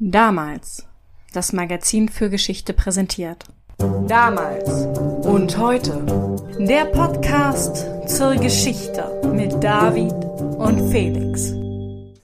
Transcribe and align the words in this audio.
Damals. 0.00 0.88
Das 1.32 1.52
Magazin 1.52 2.08
für 2.08 2.28
Geschichte 2.28 2.72
präsentiert. 2.72 3.44
Damals 3.78 4.68
und 5.24 5.56
heute. 5.56 6.04
Der 6.58 6.86
Podcast 6.86 7.86
zur 8.08 8.34
Geschichte 8.34 9.22
mit 9.32 9.62
David 9.62 10.12
und 10.58 10.90
Felix. 10.90 11.52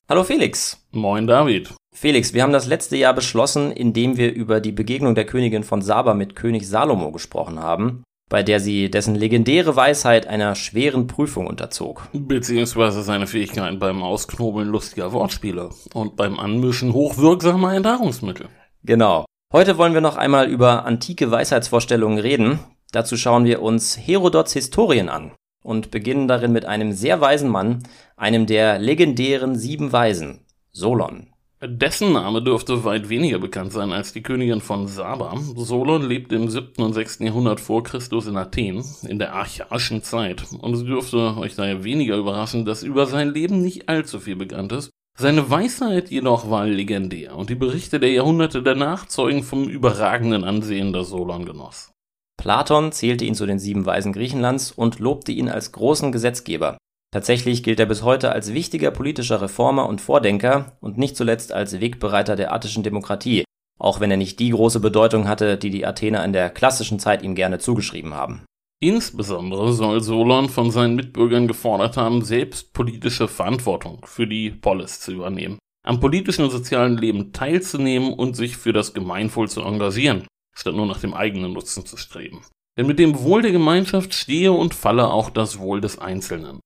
Hallo 0.09 0.25
Felix. 0.25 0.85
Moin 0.91 1.29
David. 1.29 1.73
Felix, 1.95 2.35
wir 2.35 2.43
haben 2.43 2.53
das 2.53 2.67
letzte 2.67 2.97
Jahr 2.97 3.15
beschlossen, 3.15 3.71
indem 3.71 4.17
wir 4.17 4.35
über 4.35 4.61
die 4.61 4.73
Begegnung 4.73 5.15
der 5.15 5.27
Königin 5.27 5.63
von 5.63 5.81
Saba 5.81 6.15
mit 6.15 6.35
König 6.35 6.67
Salomo 6.69 7.13
gesprochen 7.13 7.61
haben 7.61 8.03
bei 8.31 8.43
der 8.43 8.61
sie 8.61 8.91
dessen 8.91 9.15
legendäre 9.17 9.77
Weisheit 9.77 10.27
einer 10.27 10.55
schweren 10.55 11.07
Prüfung 11.09 11.47
unterzog. 11.49 12.09
Beziehungsweise 12.15 13.03
seine 13.03 13.27
Fähigkeiten 13.27 13.79
beim 13.79 14.03
Ausknobeln 14.03 14.69
lustiger 14.69 15.13
Wortspiele 15.13 15.69
und 15.93 16.17
beim 16.17 16.39
Anmischen 16.39 16.95
hochwirksamer 16.95 17.75
Enthaarungsmittel. 17.75 18.49
Genau. 18.85 19.27
Heute 19.53 19.77
wollen 19.77 19.95
wir 19.95 20.01
noch 20.01 20.17
einmal 20.17 20.49
über 20.49 20.87
antike 20.87 21.31
Weisheitsvorstellungen 21.31 22.21
reden. 22.21 22.61
Dazu 22.93 23.17
schauen 23.17 23.45
wir 23.45 23.63
uns 23.63 23.99
Herodots 23.99 24.53
Historien 24.53 25.09
an 25.09 25.33
und 25.65 25.91
beginnen 25.91 26.29
darin 26.29 26.53
mit 26.53 26.65
einem 26.65 26.93
sehr 26.93 27.21
weisen 27.21 27.51
Mann, 27.51 27.83
einem 28.17 28.47
der 28.47 28.79
legendären 28.79 29.57
sieben 29.57 29.93
Weisen, 29.93 30.47
Solon. 30.71 31.30
Dessen 31.63 32.15
Name 32.15 32.43
dürfte 32.43 32.85
weit 32.85 33.11
weniger 33.11 33.39
bekannt 33.39 33.75
sein 33.75 33.93
als 33.93 34.15
die 34.15 34.23
Königin 34.23 34.63
von 34.63 34.87
Saba. 34.87 35.37
Solon 35.57 36.09
lebte 36.09 36.35
im 36.37 36.49
7. 36.49 36.83
und 36.83 36.95
6. 36.95 37.19
Jahrhundert 37.19 37.61
vor 37.61 37.83
Christus 37.83 38.27
in 38.27 38.39
Athen, 38.39 38.83
in 39.07 39.19
der 39.19 39.35
archaischen 39.35 40.03
Zeit. 40.03 40.43
Und 40.59 40.73
es 40.73 40.85
dürfte 40.85 41.37
euch 41.37 41.57
daher 41.57 41.85
weniger 41.85 42.17
überraschen, 42.17 42.65
dass 42.65 42.83
über 42.83 43.05
sein 43.05 43.35
Leben 43.35 43.61
nicht 43.61 43.91
allzu 43.91 44.21
viel 44.21 44.37
bekannt 44.37 44.73
ist. 44.73 44.89
Seine 45.19 45.51
Weisheit 45.51 46.11
jedoch 46.11 46.49
war 46.49 46.65
legendär 46.65 47.37
und 47.37 47.51
die 47.51 47.57
Berichte 47.57 48.01
der 48.01 48.11
Jahrhunderte 48.11 48.63
danach 48.63 49.07
zeugen 49.07 49.43
vom 49.43 49.69
überragenden 49.69 50.45
Ansehen, 50.45 50.95
das 50.95 51.11
Solon 51.11 51.45
genoss. 51.45 51.93
Platon 52.39 52.91
zählte 52.91 53.27
ihn 53.27 53.35
zu 53.35 53.45
den 53.45 53.59
sieben 53.59 53.85
Weisen 53.85 54.15
Griechenlands 54.15 54.73
und 54.73 54.99
lobte 54.99 55.33
ihn 55.33 55.51
als 55.51 55.73
großen 55.73 56.11
Gesetzgeber. 56.11 56.79
Tatsächlich 57.13 57.65
gilt 57.65 57.81
er 57.81 57.87
bis 57.87 58.03
heute 58.03 58.31
als 58.31 58.55
wichtiger 58.55 58.93
politischer 58.93 59.43
Reformer 59.43 59.89
und 59.89 60.01
Vordenker 60.01 60.77
und 60.81 60.97
nicht 60.97 61.17
zuletzt 61.17 61.53
als 61.53 61.81
Wegbereiter 61.81 62.37
der 62.37 62.53
attischen 62.53 62.85
Demokratie, 62.85 63.45
auch 63.81 63.99
wenn 63.99 64.13
er 64.13 64.17
nicht 64.17 64.39
die 64.39 64.51
große 64.51 64.79
Bedeutung 64.79 65.27
hatte, 65.27 65.59
die 65.59 65.71
die 65.71 65.85
Athener 65.85 66.25
in 66.25 66.33
der 66.33 66.51
klassischen 66.51 67.01
Zeit 67.01 67.23
ihm 67.23 67.35
gerne 67.35 67.59
zugeschrieben 67.59 68.15
haben. 68.15 68.45
Insbesondere 68.83 69.73
soll 69.73 70.01
Solon 70.01 70.49
von 70.49 70.71
seinen 70.71 70.95
Mitbürgern 70.95 71.49
gefordert 71.49 71.97
haben, 71.97 72.23
selbst 72.23 72.73
politische 72.73 73.27
Verantwortung 73.29 74.07
für 74.07 74.27
die 74.27 74.51
Polis 74.51 75.01
zu 75.01 75.13
übernehmen, 75.13 75.59
am 75.85 75.99
politischen 75.99 76.45
und 76.45 76.51
sozialen 76.51 76.97
Leben 76.97 77.33
teilzunehmen 77.33 78.13
und 78.13 78.37
sich 78.37 78.57
für 78.57 78.73
das 78.73 78.95
Gemeinwohl 78.95 79.49
zu 79.49 79.63
engagieren, 79.63 80.27
statt 80.57 80.77
nur 80.77 80.87
nach 80.87 81.01
dem 81.01 81.13
eigenen 81.13 81.53
Nutzen 81.53 81.85
zu 81.85 81.97
streben. 81.97 82.43
Denn 82.79 82.87
mit 82.87 83.01
dem 83.01 83.21
Wohl 83.21 83.43
der 83.43 83.53
Gemeinschaft 83.53 84.15
stehe 84.15 84.53
und 84.53 84.75
falle 84.75 85.11
auch 85.11 85.29
das 85.29 85.59
Wohl 85.59 85.81
des 85.81 85.99
Einzelnen. 85.99 86.61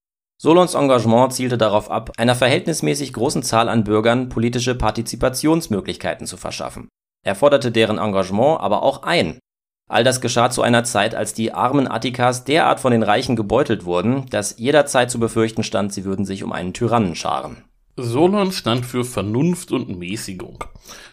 Solons 0.45 0.75
Engagement 0.75 1.33
zielte 1.33 1.57
darauf 1.57 1.91
ab, 1.91 2.11
einer 2.19 2.35
verhältnismäßig 2.35 3.15
großen 3.15 3.43
Zahl 3.43 3.67
an 3.71 3.83
Bürgern 3.83 4.29
politische 4.29 4.75
Partizipationsmöglichkeiten 4.75 6.27
zu 6.27 6.37
verschaffen. 6.37 6.91
Er 7.25 7.35
forderte 7.35 7.73
deren 7.73 7.97
Engagement 7.97 8.61
aber 8.61 8.83
auch 8.83 9.05
ein. 9.05 9.39
All 9.89 10.05
das 10.05 10.21
geschah 10.21 10.51
zu 10.51 10.61
einer 10.61 10.85
Zeit, 10.85 11.15
als 11.15 11.33
die 11.33 11.55
armen 11.55 11.91
Attikas 11.91 12.45
derart 12.45 12.79
von 12.79 12.93
den 12.93 13.03
Reichen 13.03 13.37
gebeutelt 13.37 13.87
wurden, 13.87 14.27
dass 14.29 14.59
jederzeit 14.59 15.11
zu 15.11 15.19
befürchten 15.19 15.63
stand, 15.63 15.95
sie 15.95 16.05
würden 16.05 16.27
sich 16.27 16.45
um 16.45 16.53
einen 16.53 16.75
Tyrannen 16.75 17.15
scharen. 17.15 17.65
Solon 17.97 18.53
stand 18.53 18.85
für 18.85 19.07
Vernunft 19.07 19.73
und 19.73 19.99
Mäßigung. 19.99 20.63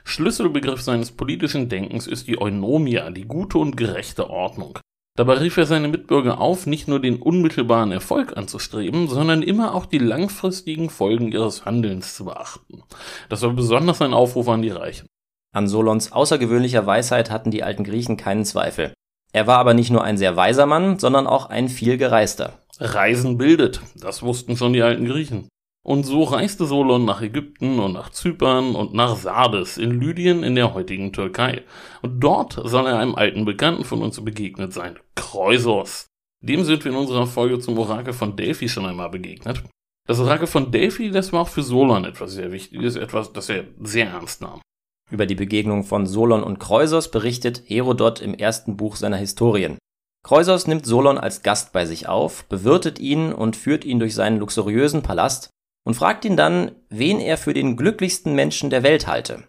Schlüsselbegriff 0.04 0.82
seines 0.82 1.14
politischen 1.14 1.70
Denkens 1.70 2.06
ist 2.06 2.28
die 2.28 2.42
Eunomia, 2.42 3.10
die 3.12 3.30
gute 3.30 3.60
und 3.60 3.78
gerechte 3.78 4.30
Ordnung. 4.30 4.78
Dabei 5.18 5.34
rief 5.34 5.58
er 5.58 5.66
seine 5.66 5.90
Mitbürger 5.90 6.40
auf, 6.40 6.66
nicht 6.66 6.88
nur 6.88 7.02
den 7.02 7.22
unmittelbaren 7.22 7.92
Erfolg 7.92 8.38
anzustreben, 8.38 9.08
sondern 9.08 9.44
immer 9.44 9.76
auch 9.76 9.86
die 9.86 9.98
langfristigen 9.98 10.90
Folgen 10.90 11.32
ihres 11.32 11.66
Handelns 11.66 12.16
zu 12.16 12.26
beachten. 12.26 12.84
Das 13.28 13.42
war 13.42 13.52
besonders 13.52 14.02
ein 14.02 14.14
Aufruf 14.14 14.48
an 14.48 14.62
die 14.62 14.70
Reichen. 14.70 15.08
An 15.54 15.68
Solons 15.68 16.14
außergewöhnlicher 16.14 16.86
Weisheit 16.86 17.30
hatten 17.30 17.52
die 17.52 17.64
alten 17.64 17.84
Griechen 17.84 18.16
keinen 18.16 18.46
Zweifel. 18.46 18.94
Er 19.34 19.48
war 19.48 19.60
aber 19.60 19.74
nicht 19.74 19.92
nur 19.92 20.04
ein 20.04 20.18
sehr 20.18 20.38
weiser 20.38 20.66
Mann, 20.66 20.98
sondern 20.98 21.28
auch 21.28 21.48
ein 21.48 21.68
viel 21.68 21.98
gereister. 21.98 22.60
Reisen 22.80 23.38
bildet, 23.38 23.82
das 23.96 24.24
wussten 24.24 24.56
schon 24.56 24.74
die 24.74 24.82
alten 24.82 25.06
Griechen. 25.06 25.50
Und 25.84 26.04
so 26.04 26.24
reiste 26.24 26.66
Solon 26.66 27.06
nach 27.06 27.22
Ägypten 27.22 27.80
und 27.80 27.94
nach 27.94 28.12
Zypern 28.12 28.76
und 28.76 28.94
nach 28.94 29.16
Sardes 29.16 29.78
in 29.78 30.00
Lydien 30.00 30.44
in 30.44 30.54
der 30.54 30.76
heutigen 30.76 31.12
Türkei. 31.12 31.64
Und 32.04 32.20
dort 32.20 32.54
soll 32.54 32.86
er 32.86 33.00
einem 33.00 33.16
alten 33.16 33.46
Bekannten 33.46 33.84
von 33.84 34.04
uns 34.04 34.24
begegnet 34.24 34.74
sein, 34.74 35.00
Kreusos. 35.16 36.06
Dem 36.44 36.64
sind 36.64 36.86
wir 36.86 36.92
in 36.92 36.98
unserer 36.98 37.26
Folge 37.26 37.60
zum 37.60 37.78
Orakel 37.80 38.14
von 38.14 38.36
Delphi 38.36 38.70
schon 38.70 38.86
einmal 38.86 39.10
begegnet. 39.10 39.64
Das 40.08 40.20
Orakel 40.20 40.48
von 40.48 40.72
Delphi, 40.72 41.10
das 41.10 41.34
war 41.34 41.42
auch 41.42 41.48
für 41.48 41.64
Solon 41.64 42.06
etwas 42.06 42.34
sehr 42.34 42.52
Wichtiges, 42.52 42.96
etwas, 42.96 43.34
das 43.34 43.50
er 43.50 43.66
sehr 43.80 44.08
ernst 44.08 44.42
nahm. 44.42 44.62
Über 45.10 45.26
die 45.26 45.36
Begegnung 45.36 45.84
von 45.84 46.06
Solon 46.06 46.44
und 46.44 46.60
Kreusos 46.60 47.12
berichtet 47.12 47.64
Herodot 47.66 48.22
im 48.22 48.34
ersten 48.34 48.78
Buch 48.78 48.96
seiner 48.96 49.18
Historien. 49.18 49.78
Kreusos 50.24 50.68
nimmt 50.68 50.86
Solon 50.86 51.18
als 51.18 51.42
Gast 51.44 51.74
bei 51.74 51.86
sich 51.86 52.08
auf, 52.08 52.46
bewirtet 52.46 53.00
ihn 53.00 53.34
und 53.34 53.56
führt 53.56 53.84
ihn 53.84 54.00
durch 54.00 54.14
seinen 54.14 54.38
luxuriösen 54.38 55.02
Palast, 55.02 55.50
und 55.84 55.96
fragt 55.96 56.26
ihn 56.26 56.38
dann, 56.38 56.72
wen 56.90 57.20
er 57.20 57.38
für 57.38 57.54
den 57.54 57.78
glücklichsten 57.78 58.34
Menschen 58.34 58.70
der 58.70 58.84
Welt 58.84 59.08
halte. 59.08 59.44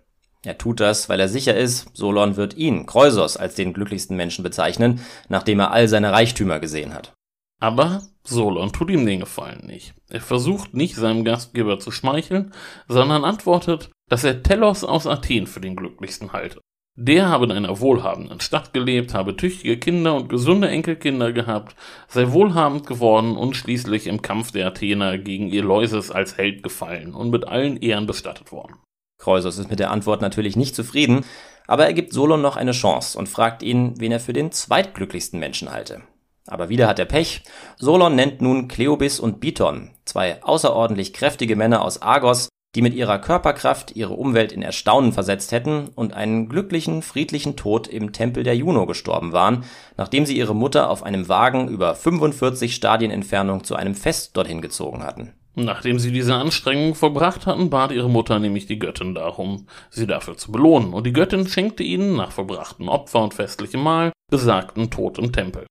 Er 0.44 0.58
tut 0.58 0.80
das, 0.80 1.08
weil 1.08 1.20
er 1.20 1.28
sicher 1.28 1.56
ist, 1.56 1.88
Solon 1.94 2.36
wird 2.36 2.56
ihn, 2.56 2.86
Kreusos, 2.86 3.36
als 3.36 3.54
den 3.54 3.72
glücklichsten 3.72 4.16
Menschen 4.16 4.42
bezeichnen, 4.42 5.00
nachdem 5.28 5.60
er 5.60 5.70
all 5.70 5.86
seine 5.86 6.12
Reichtümer 6.12 6.58
gesehen 6.58 6.94
hat. 6.94 7.14
Aber 7.60 8.02
Solon 8.24 8.72
tut 8.72 8.90
ihm 8.90 9.06
den 9.06 9.20
Gefallen 9.20 9.66
nicht. 9.66 9.94
Er 10.10 10.20
versucht 10.20 10.74
nicht, 10.74 10.96
seinem 10.96 11.24
Gastgeber 11.24 11.78
zu 11.78 11.92
schmeicheln, 11.92 12.52
sondern 12.88 13.24
antwortet, 13.24 13.90
dass 14.08 14.24
er 14.24 14.42
Telos 14.42 14.82
aus 14.82 15.06
Athen 15.06 15.46
für 15.46 15.60
den 15.60 15.76
glücklichsten 15.76 16.32
halte. 16.32 16.60
Der 16.94 17.30
habe 17.30 17.46
in 17.46 17.52
einer 17.52 17.80
wohlhabenden 17.80 18.40
Stadt 18.40 18.74
gelebt, 18.74 19.14
habe 19.14 19.34
tüchtige 19.34 19.78
Kinder 19.78 20.14
und 20.14 20.28
gesunde 20.28 20.68
Enkelkinder 20.68 21.32
gehabt, 21.32 21.74
sei 22.06 22.32
wohlhabend 22.32 22.86
geworden 22.86 23.34
und 23.34 23.56
schließlich 23.56 24.06
im 24.06 24.20
Kampf 24.20 24.52
der 24.52 24.66
Athener 24.66 25.16
gegen 25.16 25.50
Eleusis 25.50 26.10
als 26.10 26.36
Held 26.36 26.62
gefallen 26.62 27.14
und 27.14 27.30
mit 27.30 27.48
allen 27.48 27.78
Ehren 27.78 28.06
bestattet 28.06 28.52
worden. 28.52 28.76
Kreusos 29.18 29.56
ist 29.56 29.70
mit 29.70 29.78
der 29.78 29.90
Antwort 29.90 30.20
natürlich 30.20 30.54
nicht 30.54 30.74
zufrieden, 30.76 31.24
aber 31.66 31.86
er 31.86 31.94
gibt 31.94 32.12
Solon 32.12 32.42
noch 32.42 32.56
eine 32.56 32.72
Chance 32.72 33.18
und 33.18 33.28
fragt 33.28 33.62
ihn, 33.62 33.98
wen 33.98 34.12
er 34.12 34.20
für 34.20 34.34
den 34.34 34.52
zweitglücklichsten 34.52 35.40
Menschen 35.40 35.72
halte. 35.72 36.02
Aber 36.46 36.68
wieder 36.68 36.88
hat 36.88 36.98
er 36.98 37.04
Pech. 37.06 37.42
Solon 37.78 38.16
nennt 38.16 38.42
nun 38.42 38.68
Kleobis 38.68 39.18
und 39.18 39.40
Biton, 39.40 39.92
zwei 40.04 40.42
außerordentlich 40.42 41.14
kräftige 41.14 41.56
Männer 41.56 41.82
aus 41.82 42.02
Argos, 42.02 42.48
die 42.74 42.82
mit 42.82 42.94
ihrer 42.94 43.18
Körperkraft 43.18 43.94
ihre 43.96 44.14
Umwelt 44.14 44.52
in 44.52 44.62
Erstaunen 44.62 45.12
versetzt 45.12 45.52
hätten 45.52 45.88
und 45.94 46.14
einen 46.14 46.48
glücklichen, 46.48 47.02
friedlichen 47.02 47.56
Tod 47.56 47.86
im 47.86 48.12
Tempel 48.12 48.44
der 48.44 48.56
Juno 48.56 48.86
gestorben 48.86 49.32
waren, 49.32 49.64
nachdem 49.96 50.24
sie 50.24 50.36
ihre 50.36 50.54
Mutter 50.54 50.88
auf 50.88 51.02
einem 51.02 51.28
Wagen 51.28 51.68
über 51.68 51.94
45 51.94 52.74
Stadien 52.74 53.10
Entfernung 53.10 53.64
zu 53.64 53.76
einem 53.76 53.94
Fest 53.94 54.36
dorthin 54.36 54.62
gezogen 54.62 55.02
hatten. 55.02 55.32
Nachdem 55.54 55.98
sie 55.98 56.12
diese 56.12 56.34
Anstrengung 56.34 56.94
vollbracht 56.94 57.44
hatten, 57.44 57.68
bat 57.68 57.92
ihre 57.92 58.08
Mutter 58.08 58.38
nämlich 58.38 58.64
die 58.64 58.78
Göttin 58.78 59.14
darum, 59.14 59.66
sie 59.90 60.06
dafür 60.06 60.38
zu 60.38 60.50
belohnen, 60.50 60.94
und 60.94 61.06
die 61.06 61.12
Göttin 61.12 61.46
schenkte 61.46 61.82
ihnen 61.82 62.16
nach 62.16 62.32
vollbrachten 62.32 62.88
Opfer 62.88 63.22
und 63.22 63.34
festlichem 63.34 63.82
Mahl 63.82 64.12
besagten 64.30 64.90
Tod 64.90 65.18
im 65.18 65.30
Tempel. 65.30 65.66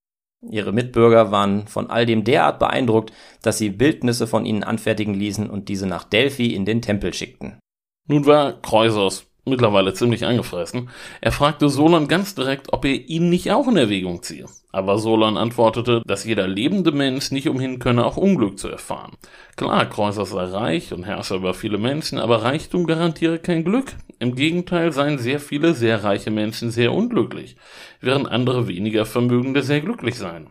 Ihre 0.49 0.71
Mitbürger 0.71 1.31
waren 1.31 1.67
von 1.67 1.89
all 1.89 2.05
dem 2.05 2.23
derart 2.23 2.59
beeindruckt, 2.59 3.13
dass 3.41 3.57
sie 3.57 3.69
Bildnisse 3.69 4.27
von 4.27 4.45
ihnen 4.45 4.63
anfertigen 4.63 5.13
ließen 5.13 5.49
und 5.49 5.69
diese 5.69 5.87
nach 5.87 6.03
Delphi 6.03 6.55
in 6.55 6.65
den 6.65 6.81
Tempel 6.81 7.13
schickten. 7.13 7.59
Nun 8.07 8.25
war 8.25 8.61
Kreusos 8.61 9.30
mittlerweile 9.45 9.93
ziemlich 9.93 10.25
angefressen. 10.25 10.89
Er 11.21 11.31
fragte 11.31 11.69
Solon 11.69 12.07
ganz 12.07 12.35
direkt, 12.35 12.73
ob 12.73 12.85
er 12.85 12.93
ihn 12.93 13.29
nicht 13.29 13.51
auch 13.51 13.67
in 13.67 13.77
Erwägung 13.77 14.21
ziehe. 14.23 14.45
Aber 14.71 14.97
Solon 14.97 15.37
antwortete, 15.37 16.01
dass 16.05 16.23
jeder 16.23 16.47
lebende 16.47 16.91
Mensch 16.91 17.31
nicht 17.31 17.49
umhin 17.49 17.79
könne, 17.79 18.05
auch 18.05 18.17
Unglück 18.17 18.57
zu 18.57 18.69
erfahren. 18.69 19.17
Klar, 19.57 19.85
Kreusos 19.87 20.29
sei 20.29 20.45
reich 20.45 20.93
und 20.93 21.03
herrsche 21.03 21.35
über 21.35 21.53
viele 21.53 21.77
Menschen, 21.77 22.19
aber 22.19 22.43
Reichtum 22.43 22.85
garantiere 22.85 23.39
kein 23.39 23.63
Glück. 23.63 23.95
Im 24.19 24.35
Gegenteil 24.35 24.91
seien 24.91 25.17
sehr 25.17 25.39
viele 25.39 25.73
sehr 25.73 26.03
reiche 26.03 26.31
Menschen 26.31 26.71
sehr 26.71 26.93
unglücklich, 26.93 27.57
während 27.99 28.29
andere 28.29 28.67
weniger 28.67 29.05
Vermögende 29.05 29.63
sehr 29.63 29.81
glücklich 29.81 30.15
seien. 30.15 30.47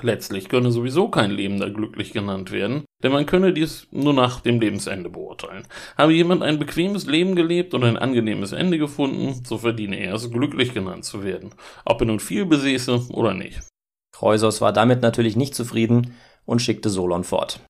Letztlich 0.00 0.48
könne 0.48 0.70
sowieso 0.70 1.08
kein 1.08 1.30
Lebender 1.30 1.68
glücklich 1.68 2.12
genannt 2.12 2.52
werden, 2.52 2.84
denn 3.02 3.12
man 3.12 3.26
könne 3.26 3.52
dies 3.52 3.88
nur 3.90 4.14
nach 4.14 4.40
dem 4.40 4.60
Lebensende 4.60 5.10
beurteilen. 5.10 5.66
Habe 5.98 6.14
jemand 6.14 6.42
ein 6.42 6.58
bequemes 6.58 7.06
Leben 7.06 7.34
gelebt 7.34 7.74
und 7.74 7.82
ein 7.82 7.96
angenehmes 7.96 8.52
Ende 8.52 8.78
gefunden, 8.78 9.42
so 9.44 9.58
verdiene 9.58 9.98
er 9.98 10.14
es, 10.14 10.30
glücklich 10.30 10.72
genannt 10.72 11.04
zu 11.04 11.24
werden, 11.24 11.50
ob 11.84 12.00
er 12.00 12.06
nun 12.06 12.20
viel 12.20 12.46
besäße 12.46 13.08
oder 13.12 13.34
nicht. 13.34 13.62
Kreusos 14.12 14.60
war 14.60 14.72
damit 14.72 15.02
natürlich 15.02 15.36
nicht 15.36 15.54
zufrieden 15.54 16.14
und 16.44 16.62
schickte 16.62 16.88
Solon 16.88 17.24
fort. 17.24 17.60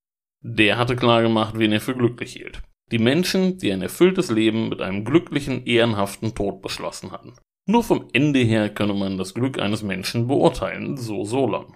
Der 0.42 0.78
hatte 0.78 0.96
klargemacht, 0.96 1.58
wen 1.58 1.72
er 1.72 1.80
für 1.80 1.94
glücklich 1.94 2.32
hielt. 2.32 2.62
Die 2.92 2.98
Menschen, 2.98 3.58
die 3.58 3.72
ein 3.72 3.82
erfülltes 3.82 4.30
Leben 4.30 4.68
mit 4.68 4.80
einem 4.80 5.04
glücklichen, 5.04 5.64
ehrenhaften 5.64 6.34
Tod 6.34 6.60
beschlossen 6.60 7.12
hatten. 7.12 7.34
Nur 7.66 7.84
vom 7.84 8.08
Ende 8.12 8.40
her 8.40 8.68
könne 8.68 8.94
man 8.94 9.16
das 9.16 9.32
Glück 9.32 9.60
eines 9.60 9.82
Menschen 9.82 10.26
beurteilen, 10.26 10.96
so 10.96 11.24
Solon. 11.24 11.74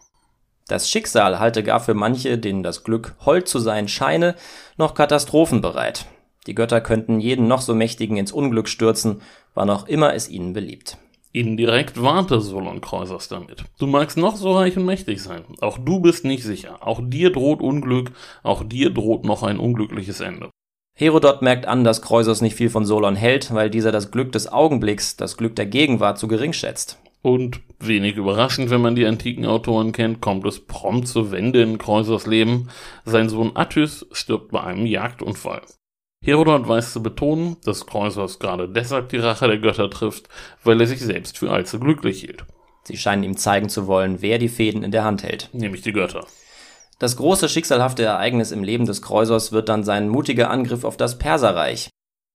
Das 0.67 0.89
Schicksal 0.89 1.39
halte 1.39 1.63
gar 1.63 1.81
für 1.81 1.95
manche, 1.95 2.39
denen 2.39 2.63
das 2.63 2.85
Glück 2.85 3.15
hold 3.27 3.49
zu 3.49 3.59
sein 3.59 3.87
scheine, 3.87 4.35
noch 4.77 4.95
Katastrophen 4.95 5.61
bereit. 5.61 6.07
Die 6.47 6.55
Götter 6.55 6.81
könnten 6.81 7.21
jeden 7.21 7.49
noch 7.49 7.61
so 7.61 7.75
Mächtigen 7.75 8.17
ins 8.17 8.33
Unglück 8.33 8.69
stürzen, 8.69 9.21
wann 9.55 9.71
auch 9.71 9.87
immer 9.87 10.15
es 10.15 10.29
ihnen 10.29 10.53
beliebt. 10.53 10.99
Indirekt 11.33 12.01
warnte 12.01 12.41
Solon 12.41 12.81
Kreusers 12.81 13.29
damit. 13.29 13.65
Du 13.79 13.89
magst 13.89 14.17
noch 14.17 14.37
so 14.37 14.57
reich 14.57 14.77
und 14.77 14.85
mächtig 14.85 15.21
sein. 15.21 15.43
Auch 15.61 15.79
du 15.79 15.99
bist 15.99 16.25
nicht 16.25 16.45
sicher. 16.45 16.87
Auch 16.87 17.01
dir 17.03 17.33
droht 17.33 17.61
Unglück. 17.61 18.13
Auch 18.45 18.63
dir 18.63 18.91
droht 18.91 19.25
noch 19.25 19.43
ein 19.43 19.59
unglückliches 19.59 20.21
Ende. 20.21 20.51
Herodot 20.97 21.43
merkt 21.43 21.67
an, 21.67 21.83
dass 21.83 22.03
Kreusos 22.03 22.41
nicht 22.41 22.55
viel 22.55 22.71
von 22.71 22.85
Solon 22.85 23.17
hält, 23.17 23.53
weil 23.53 23.69
dieser 23.69 23.91
das 23.91 24.13
Glück 24.13 24.31
des 24.31 24.53
Augenblicks, 24.53 25.17
das 25.17 25.37
Glück 25.37 25.57
der 25.57 25.67
Gegenwart 25.67 26.19
zu 26.19 26.29
gering 26.29 26.53
schätzt. 26.53 27.01
Und 27.25 27.63
wenig 27.79 28.17
überraschend, 28.17 28.69
wenn 28.69 28.83
man 28.83 28.97
die 28.97 29.07
antiken 29.07 29.47
Autoren 29.47 29.93
kennt, 29.93 30.21
kommt 30.21 30.45
es 30.45 30.61
prompt 30.61 31.09
zur 31.09 31.31
Wende 31.31 31.63
in 31.63 31.79
Kreusos 31.79 32.27
Leben. 32.27 32.69
Sein 33.07 33.31
Sohn 33.31 33.53
Atys 33.55 34.05
stirbt 34.13 34.51
bei 34.51 34.63
einem 34.63 34.85
Jagdunfall. 34.85 35.63
Herodot 36.23 36.69
weiß 36.69 36.93
zu 36.93 37.03
betonen, 37.03 37.57
dass 37.65 37.87
Kreusos 37.87 38.41
gerade 38.41 38.69
deshalb 38.69 39.09
die 39.09 39.17
Rache 39.17 39.47
der 39.47 39.57
Götter 39.57 39.89
trifft, 39.89 40.29
weil 40.65 40.79
er 40.79 40.87
sich 40.87 41.01
selbst 41.01 41.39
für 41.39 41.51
allzu 41.51 41.81
glücklich 41.81 42.21
hielt. 42.21 42.45
Sie 42.83 42.99
scheinen 42.99 43.25
ihm 43.25 43.39
zeigen 43.39 43.71
zu 43.71 43.87
wollen, 43.87 44.21
wer 44.21 44.37
die 44.37 44.51
Fäden 44.51 44.83
in 44.83 44.91
der 44.91 45.05
Hand 45.05 45.23
hält. 45.23 45.49
Nämlich 45.55 45.81
die 45.81 45.93
Götter. 45.93 46.27
Das 46.99 47.17
große 47.17 47.49
schicksalhafte 47.49 48.03
Ereignis 48.05 48.53
im 48.53 48.63
Leben 48.63 48.85
des 48.85 49.01
Kreusos 49.01 49.51
wird 49.51 49.71
dann 49.71 49.83
sein 49.83 50.11
mutiger 50.11 50.51
Angriff 50.51 50.85
auf 50.85 50.99
das 50.99 51.19
Perserreich. 51.19 51.89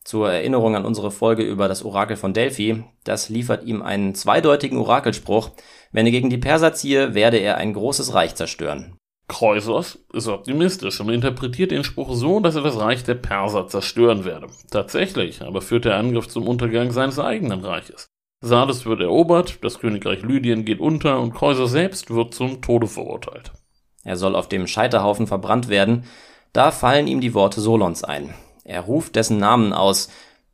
Zur 0.10 0.32
Erinnerung 0.32 0.76
an 0.76 0.86
unsere 0.86 1.12
Folge 1.12 1.44
über 1.44 1.68
das 1.68 1.86
Orakel 1.86 2.18
von 2.18 2.34
Delphi, 2.34 2.84
das 3.04 3.30
liefert 3.30 3.64
ihm 3.66 3.84
einen 3.84 4.16
zweideutigen 4.16 4.80
Orakelspruch, 4.80 5.52
wenn 5.92 6.08
er 6.08 6.12
gegen 6.12 6.32
die 6.32 6.40
Perser 6.40 6.74
ziehe, 6.74 7.14
werde 7.14 7.38
er 7.38 7.58
ein 7.58 7.74
großes 7.74 8.16
Reich 8.16 8.34
zerstören. 8.34 8.98
Kreusos 9.28 10.04
ist 10.12 10.28
optimistisch 10.28 11.00
und 11.00 11.10
interpretiert 11.10 11.70
den 11.70 11.84
Spruch 11.84 12.16
so, 12.16 12.40
dass 12.40 12.56
er 12.56 12.64
das 12.64 12.80
Reich 12.80 13.04
der 13.04 13.14
Perser 13.14 13.68
zerstören 13.68 14.26
werde. 14.26 14.48
Tatsächlich 14.72 15.44
aber 15.44 15.62
führt 15.62 15.86
der 15.86 15.98
Angriff 15.98 16.28
zum 16.28 16.48
Untergang 16.48 16.90
seines 16.90 17.20
eigenen 17.20 17.64
Reiches. 17.64 18.08
Sardes 18.42 18.88
wird 18.88 19.02
erobert, 19.02 19.64
das 19.64 19.78
Königreich 19.78 20.24
Lydien 20.24 20.66
geht 20.66 20.80
unter 20.80 21.20
und 21.20 21.36
Kreusos 21.36 21.70
selbst 21.70 22.10
wird 22.10 22.34
zum 22.34 22.64
Tode 22.64 22.88
verurteilt. 22.88 23.52
Er 24.04 24.18
soll 24.18 24.36
auf 24.36 24.50
dem 24.50 24.66
Scheiterhaufen 24.66 25.28
verbrannt 25.28 25.70
werden. 25.70 26.06
Da 26.52 26.72
fallen 26.72 27.06
ihm 27.06 27.22
die 27.22 27.36
Worte 27.36 27.62
Solons 27.62 28.04
ein. 28.04 28.34
Er 28.70 28.82
ruft 28.82 29.16
dessen 29.16 29.40
Namen 29.40 29.74
aus. 29.74 30.10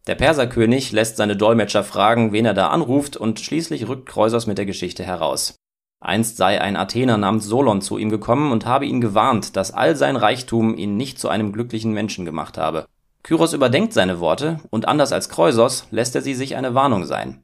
Der 0.08 0.16
Perserkönig 0.16 0.94
lässt 0.94 1.18
seine 1.18 1.36
Dolmetscher 1.36 1.84
fragen, 1.84 2.32
wen 2.32 2.46
er 2.46 2.54
da 2.54 2.70
anruft, 2.70 3.18
und 3.18 3.42
schließlich 3.42 3.90
rückt 3.90 4.08
Kreusos 4.08 4.48
mit 4.48 4.58
der 4.58 4.66
Geschichte 4.66 5.04
heraus. 5.04 5.56
Einst 6.00 6.38
sei 6.38 6.62
ein 6.62 6.78
Athener 6.78 7.18
namens 7.18 7.46
Solon 7.46 7.82
zu 7.82 7.98
ihm 7.98 8.10
gekommen 8.10 8.54
und 8.54 8.66
habe 8.66 8.86
ihn 8.86 9.02
gewarnt, 9.02 9.58
dass 9.58 9.74
all 9.74 9.98
sein 9.98 10.16
Reichtum 10.16 10.78
ihn 10.78 10.96
nicht 10.96 11.20
zu 11.20 11.28
einem 11.28 11.52
glücklichen 11.52 11.92
Menschen 11.92 12.24
gemacht 12.24 12.58
habe. 12.58 12.86
Kyros 13.24 13.52
überdenkt 13.52 13.92
seine 13.92 14.22
Worte, 14.22 14.62
und 14.70 14.88
anders 14.88 15.12
als 15.12 15.28
Kreusos 15.28 15.88
lässt 15.92 16.16
er 16.16 16.22
sie 16.22 16.36
sich 16.36 16.56
eine 16.56 16.74
Warnung 16.74 17.04
sein. 17.04 17.44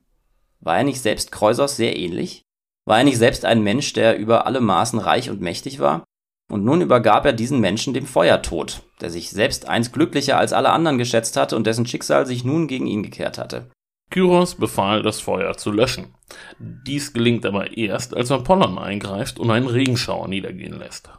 War 0.61 0.77
er 0.77 0.83
nicht 0.85 1.01
selbst 1.01 1.33
Kreusos 1.33 1.75
sehr 1.75 1.97
ähnlich? 1.97 2.43
War 2.85 2.99
er 2.99 3.03
nicht 3.03 3.17
selbst 3.17 3.43
ein 3.43 3.61
Mensch, 3.61 3.91
der 3.91 4.17
über 4.17 4.45
alle 4.45 4.61
Maßen 4.61 4.99
reich 4.99 5.29
und 5.29 5.41
mächtig 5.41 5.79
war? 5.79 6.05
Und 6.51 6.65
nun 6.65 6.81
übergab 6.81 7.25
er 7.25 7.31
diesen 7.31 7.61
Menschen 7.61 7.93
dem 7.93 8.05
Feuertod, 8.05 8.81
der 8.99 9.09
sich 9.09 9.29
selbst 9.29 9.69
einst 9.69 9.93
glücklicher 9.93 10.37
als 10.37 10.51
alle 10.51 10.71
anderen 10.71 10.97
geschätzt 10.97 11.37
hatte 11.37 11.55
und 11.55 11.65
dessen 11.65 11.85
Schicksal 11.85 12.25
sich 12.25 12.43
nun 12.43 12.67
gegen 12.67 12.87
ihn 12.87 13.03
gekehrt 13.03 13.37
hatte. 13.37 13.71
Kyros 14.09 14.55
befahl, 14.55 15.01
das 15.01 15.21
Feuer 15.21 15.55
zu 15.55 15.71
löschen. 15.71 16.13
Dies 16.59 17.13
gelingt 17.13 17.45
aber 17.45 17.77
erst, 17.77 18.13
als 18.17 18.31
Apollon 18.31 18.77
eingreift 18.77 19.39
und 19.39 19.49
einen 19.49 19.67
Regenschauer 19.67 20.27
niedergehen 20.27 20.77
lässt. 20.77 21.09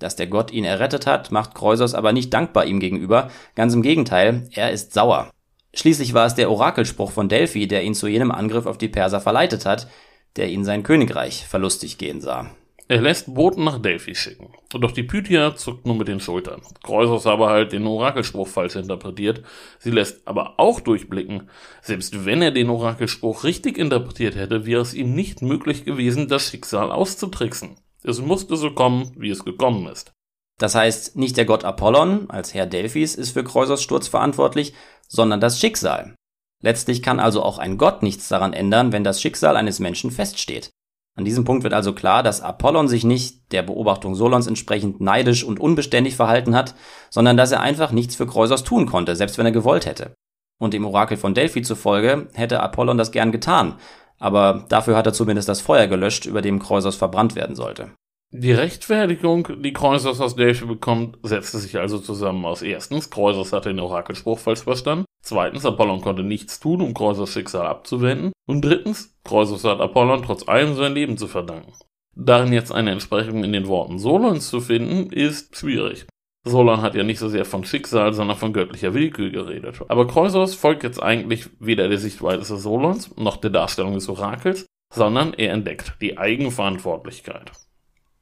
Dass 0.00 0.16
der 0.16 0.26
Gott 0.26 0.50
ihn 0.50 0.64
errettet 0.64 1.06
hat, 1.06 1.30
macht 1.30 1.54
Kreusos 1.54 1.94
aber 1.94 2.12
nicht 2.12 2.34
dankbar 2.34 2.66
ihm 2.66 2.80
gegenüber, 2.80 3.30
ganz 3.54 3.72
im 3.74 3.82
Gegenteil, 3.82 4.48
er 4.50 4.72
ist 4.72 4.92
sauer. 4.92 5.30
Schließlich 5.72 6.14
war 6.14 6.26
es 6.26 6.34
der 6.34 6.50
Orakelspruch 6.50 7.12
von 7.12 7.28
Delphi, 7.28 7.68
der 7.68 7.84
ihn 7.84 7.94
zu 7.94 8.08
jenem 8.08 8.32
Angriff 8.32 8.66
auf 8.66 8.76
die 8.76 8.88
Perser 8.88 9.20
verleitet 9.20 9.66
hat, 9.66 9.86
der 10.34 10.48
ihn 10.48 10.64
sein 10.64 10.82
Königreich 10.82 11.46
verlustig 11.46 11.96
gehen 11.96 12.20
sah. 12.20 12.50
Er 12.90 13.00
lässt 13.00 13.32
Boten 13.32 13.62
nach 13.62 13.80
Delphi 13.80 14.16
schicken. 14.16 14.52
Doch 14.70 14.90
die 14.90 15.04
Pythia 15.04 15.54
zuckt 15.54 15.86
nur 15.86 15.94
mit 15.94 16.08
den 16.08 16.18
Schultern. 16.18 16.60
Kreusos 16.82 17.24
aber 17.24 17.48
halt 17.48 17.70
den 17.70 17.86
Orakelspruch 17.86 18.48
falsch 18.48 18.74
interpretiert. 18.74 19.44
Sie 19.78 19.92
lässt 19.92 20.26
aber 20.26 20.58
auch 20.58 20.80
durchblicken, 20.80 21.48
selbst 21.82 22.24
wenn 22.24 22.42
er 22.42 22.50
den 22.50 22.68
Orakelspruch 22.68 23.44
richtig 23.44 23.78
interpretiert 23.78 24.34
hätte, 24.34 24.66
wäre 24.66 24.80
es 24.80 24.92
ihm 24.92 25.14
nicht 25.14 25.40
möglich 25.40 25.84
gewesen, 25.84 26.26
das 26.26 26.50
Schicksal 26.50 26.90
auszutricksen. 26.90 27.76
Es 28.02 28.20
musste 28.20 28.56
so 28.56 28.72
kommen, 28.72 29.12
wie 29.16 29.30
es 29.30 29.44
gekommen 29.44 29.86
ist. 29.86 30.10
Das 30.58 30.74
heißt, 30.74 31.14
nicht 31.14 31.36
der 31.36 31.44
Gott 31.44 31.62
Apollon 31.62 32.28
als 32.28 32.54
Herr 32.54 32.66
Delphis 32.66 33.14
ist 33.14 33.30
für 33.30 33.44
Kreusos 33.44 33.84
Sturz 33.84 34.08
verantwortlich, 34.08 34.74
sondern 35.06 35.40
das 35.40 35.60
Schicksal. 35.60 36.16
Letztlich 36.60 37.04
kann 37.04 37.20
also 37.20 37.44
auch 37.44 37.58
ein 37.58 37.78
Gott 37.78 38.02
nichts 38.02 38.26
daran 38.26 38.52
ändern, 38.52 38.90
wenn 38.90 39.04
das 39.04 39.22
Schicksal 39.22 39.56
eines 39.56 39.78
Menschen 39.78 40.10
feststeht. 40.10 40.72
An 41.16 41.24
diesem 41.24 41.44
Punkt 41.44 41.64
wird 41.64 41.74
also 41.74 41.92
klar, 41.92 42.22
dass 42.22 42.40
Apollon 42.40 42.88
sich 42.88 43.04
nicht 43.04 43.52
der 43.52 43.62
Beobachtung 43.62 44.14
Solons 44.14 44.46
entsprechend 44.46 45.00
neidisch 45.00 45.44
und 45.44 45.60
unbeständig 45.60 46.16
verhalten 46.16 46.54
hat, 46.54 46.74
sondern 47.10 47.36
dass 47.36 47.52
er 47.52 47.60
einfach 47.60 47.92
nichts 47.92 48.16
für 48.16 48.26
Kreusos 48.26 48.64
tun 48.64 48.86
konnte, 48.86 49.16
selbst 49.16 49.36
wenn 49.36 49.46
er 49.46 49.52
gewollt 49.52 49.86
hätte. 49.86 50.14
Und 50.58 50.72
dem 50.72 50.86
Orakel 50.86 51.16
von 51.16 51.34
Delphi 51.34 51.62
zufolge 51.62 52.28
hätte 52.34 52.60
Apollon 52.60 52.98
das 52.98 53.12
gern 53.12 53.32
getan, 53.32 53.76
aber 54.18 54.66
dafür 54.68 54.96
hat 54.96 55.06
er 55.06 55.12
zumindest 55.12 55.48
das 55.48 55.60
Feuer 55.60 55.86
gelöscht, 55.86 56.26
über 56.26 56.42
dem 56.42 56.58
Kreusos 56.58 56.96
verbrannt 56.96 57.34
werden 57.34 57.56
sollte. 57.56 57.90
Die 58.32 58.52
Rechtfertigung, 58.52 59.60
die 59.60 59.72
Kreusos 59.72 60.20
aus 60.20 60.36
Delphi 60.36 60.64
bekommt, 60.64 61.18
setzte 61.24 61.58
sich 61.58 61.78
also 61.78 61.98
zusammen 61.98 62.44
aus 62.44 62.62
erstens, 62.62 63.10
Kreusos 63.10 63.52
hatte 63.52 63.70
den 63.70 63.80
Orakelspruch 63.80 64.38
falsch 64.38 64.62
verstanden, 64.62 65.04
zweitens, 65.20 65.66
Apollon 65.66 66.00
konnte 66.00 66.22
nichts 66.22 66.60
tun, 66.60 66.80
um 66.80 66.94
Kreusos 66.94 67.32
Schicksal 67.32 67.66
abzuwenden, 67.66 68.32
und 68.46 68.64
drittens, 68.64 69.18
Kreusos 69.24 69.64
hat 69.64 69.80
Apollon 69.80 70.22
trotz 70.22 70.46
allem 70.46 70.76
sein 70.76 70.94
Leben 70.94 71.16
zu 71.18 71.26
verdanken. 71.26 71.72
Darin 72.14 72.52
jetzt 72.52 72.70
eine 72.70 72.92
Entsprechung 72.92 73.42
in 73.42 73.52
den 73.52 73.66
Worten 73.66 73.98
Solons 73.98 74.48
zu 74.48 74.60
finden, 74.60 75.12
ist 75.12 75.56
schwierig. 75.56 76.06
Solon 76.46 76.82
hat 76.82 76.94
ja 76.94 77.02
nicht 77.02 77.18
so 77.18 77.28
sehr 77.28 77.44
von 77.44 77.64
Schicksal, 77.64 78.12
sondern 78.12 78.36
von 78.36 78.52
göttlicher 78.52 78.94
Willkür 78.94 79.30
geredet. 79.30 79.80
Aber 79.88 80.06
Kreusos 80.06 80.54
folgt 80.54 80.84
jetzt 80.84 81.02
eigentlich 81.02 81.50
weder 81.58 81.88
der 81.88 81.98
Sichtweise 81.98 82.56
Solons 82.56 83.14
noch 83.16 83.38
der 83.38 83.50
Darstellung 83.50 83.94
des 83.94 84.08
Orakels, 84.08 84.66
sondern 84.94 85.34
er 85.34 85.52
entdeckt 85.52 85.94
die 86.00 86.16
Eigenverantwortlichkeit. 86.16 87.52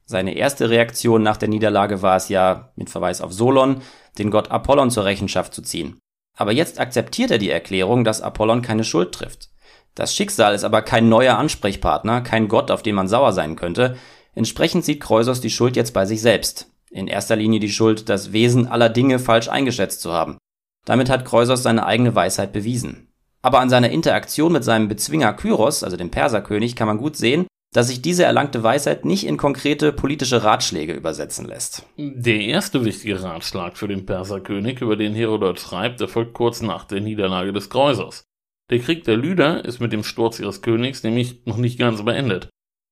Seine 0.09 0.35
erste 0.35 0.71
Reaktion 0.71 1.21
nach 1.21 1.37
der 1.37 1.49
Niederlage 1.49 2.01
war 2.01 2.15
es 2.15 2.29
ja, 2.29 2.71
mit 2.75 2.89
Verweis 2.89 3.21
auf 3.21 3.31
Solon, 3.31 3.83
den 4.17 4.31
Gott 4.31 4.49
Apollon 4.49 4.89
zur 4.89 5.05
Rechenschaft 5.05 5.53
zu 5.53 5.61
ziehen. 5.61 5.99
Aber 6.35 6.51
jetzt 6.51 6.79
akzeptiert 6.79 7.29
er 7.29 7.37
die 7.37 7.51
Erklärung, 7.51 8.03
dass 8.03 8.19
Apollon 8.19 8.63
keine 8.63 8.83
Schuld 8.83 9.11
trifft. 9.11 9.49
Das 9.93 10.15
Schicksal 10.15 10.55
ist 10.55 10.63
aber 10.63 10.81
kein 10.81 11.09
neuer 11.09 11.37
Ansprechpartner, 11.37 12.21
kein 12.21 12.47
Gott, 12.47 12.71
auf 12.71 12.81
den 12.81 12.95
man 12.95 13.07
sauer 13.07 13.33
sein 13.33 13.55
könnte. 13.55 13.97
Entsprechend 14.33 14.83
sieht 14.83 14.99
Kreusos 14.99 15.41
die 15.41 15.51
Schuld 15.51 15.75
jetzt 15.75 15.93
bei 15.93 16.07
sich 16.07 16.21
selbst. 16.21 16.71
In 16.89 17.05
erster 17.05 17.35
Linie 17.35 17.59
die 17.59 17.71
Schuld, 17.71 18.09
das 18.09 18.33
Wesen 18.33 18.65
aller 18.65 18.89
Dinge 18.89 19.19
falsch 19.19 19.47
eingeschätzt 19.47 20.01
zu 20.01 20.11
haben. 20.11 20.39
Damit 20.85 21.11
hat 21.11 21.23
Kreusos 21.23 21.61
seine 21.61 21.85
eigene 21.85 22.15
Weisheit 22.15 22.51
bewiesen. 22.51 23.13
Aber 23.43 23.59
an 23.59 23.69
seiner 23.69 23.91
Interaktion 23.91 24.53
mit 24.53 24.63
seinem 24.63 24.87
Bezwinger 24.87 25.33
Kyros, 25.33 25.83
also 25.83 25.97
dem 25.97 26.09
Perserkönig, 26.09 26.75
kann 26.75 26.87
man 26.87 26.97
gut 26.97 27.15
sehen, 27.15 27.45
dass 27.73 27.87
sich 27.87 28.01
diese 28.01 28.23
erlangte 28.23 28.63
Weisheit 28.63 29.05
nicht 29.05 29.25
in 29.25 29.37
konkrete 29.37 29.91
politische 29.91 30.43
Ratschläge 30.43 30.93
übersetzen 30.93 31.47
lässt. 31.47 31.85
Der 31.97 32.41
erste 32.41 32.83
wichtige 32.83 33.21
Ratschlag 33.21 33.77
für 33.77 33.87
den 33.87 34.05
Perserkönig, 34.05 34.81
über 34.81 34.95
den 34.95 35.13
Herodot 35.13 35.59
schreibt, 35.59 36.01
erfolgt 36.01 36.33
kurz 36.33 36.61
nach 36.61 36.85
der 36.85 37.01
Niederlage 37.01 37.53
des 37.53 37.69
Kreusers. 37.69 38.23
Der 38.71 38.79
Krieg 38.79 39.03
der 39.03 39.17
Lyder 39.17 39.65
ist 39.65 39.79
mit 39.79 39.93
dem 39.93 40.03
Sturz 40.03 40.39
ihres 40.39 40.61
Königs 40.61 41.03
nämlich 41.03 41.45
noch 41.45 41.57
nicht 41.57 41.79
ganz 41.79 42.03
beendet. 42.03 42.49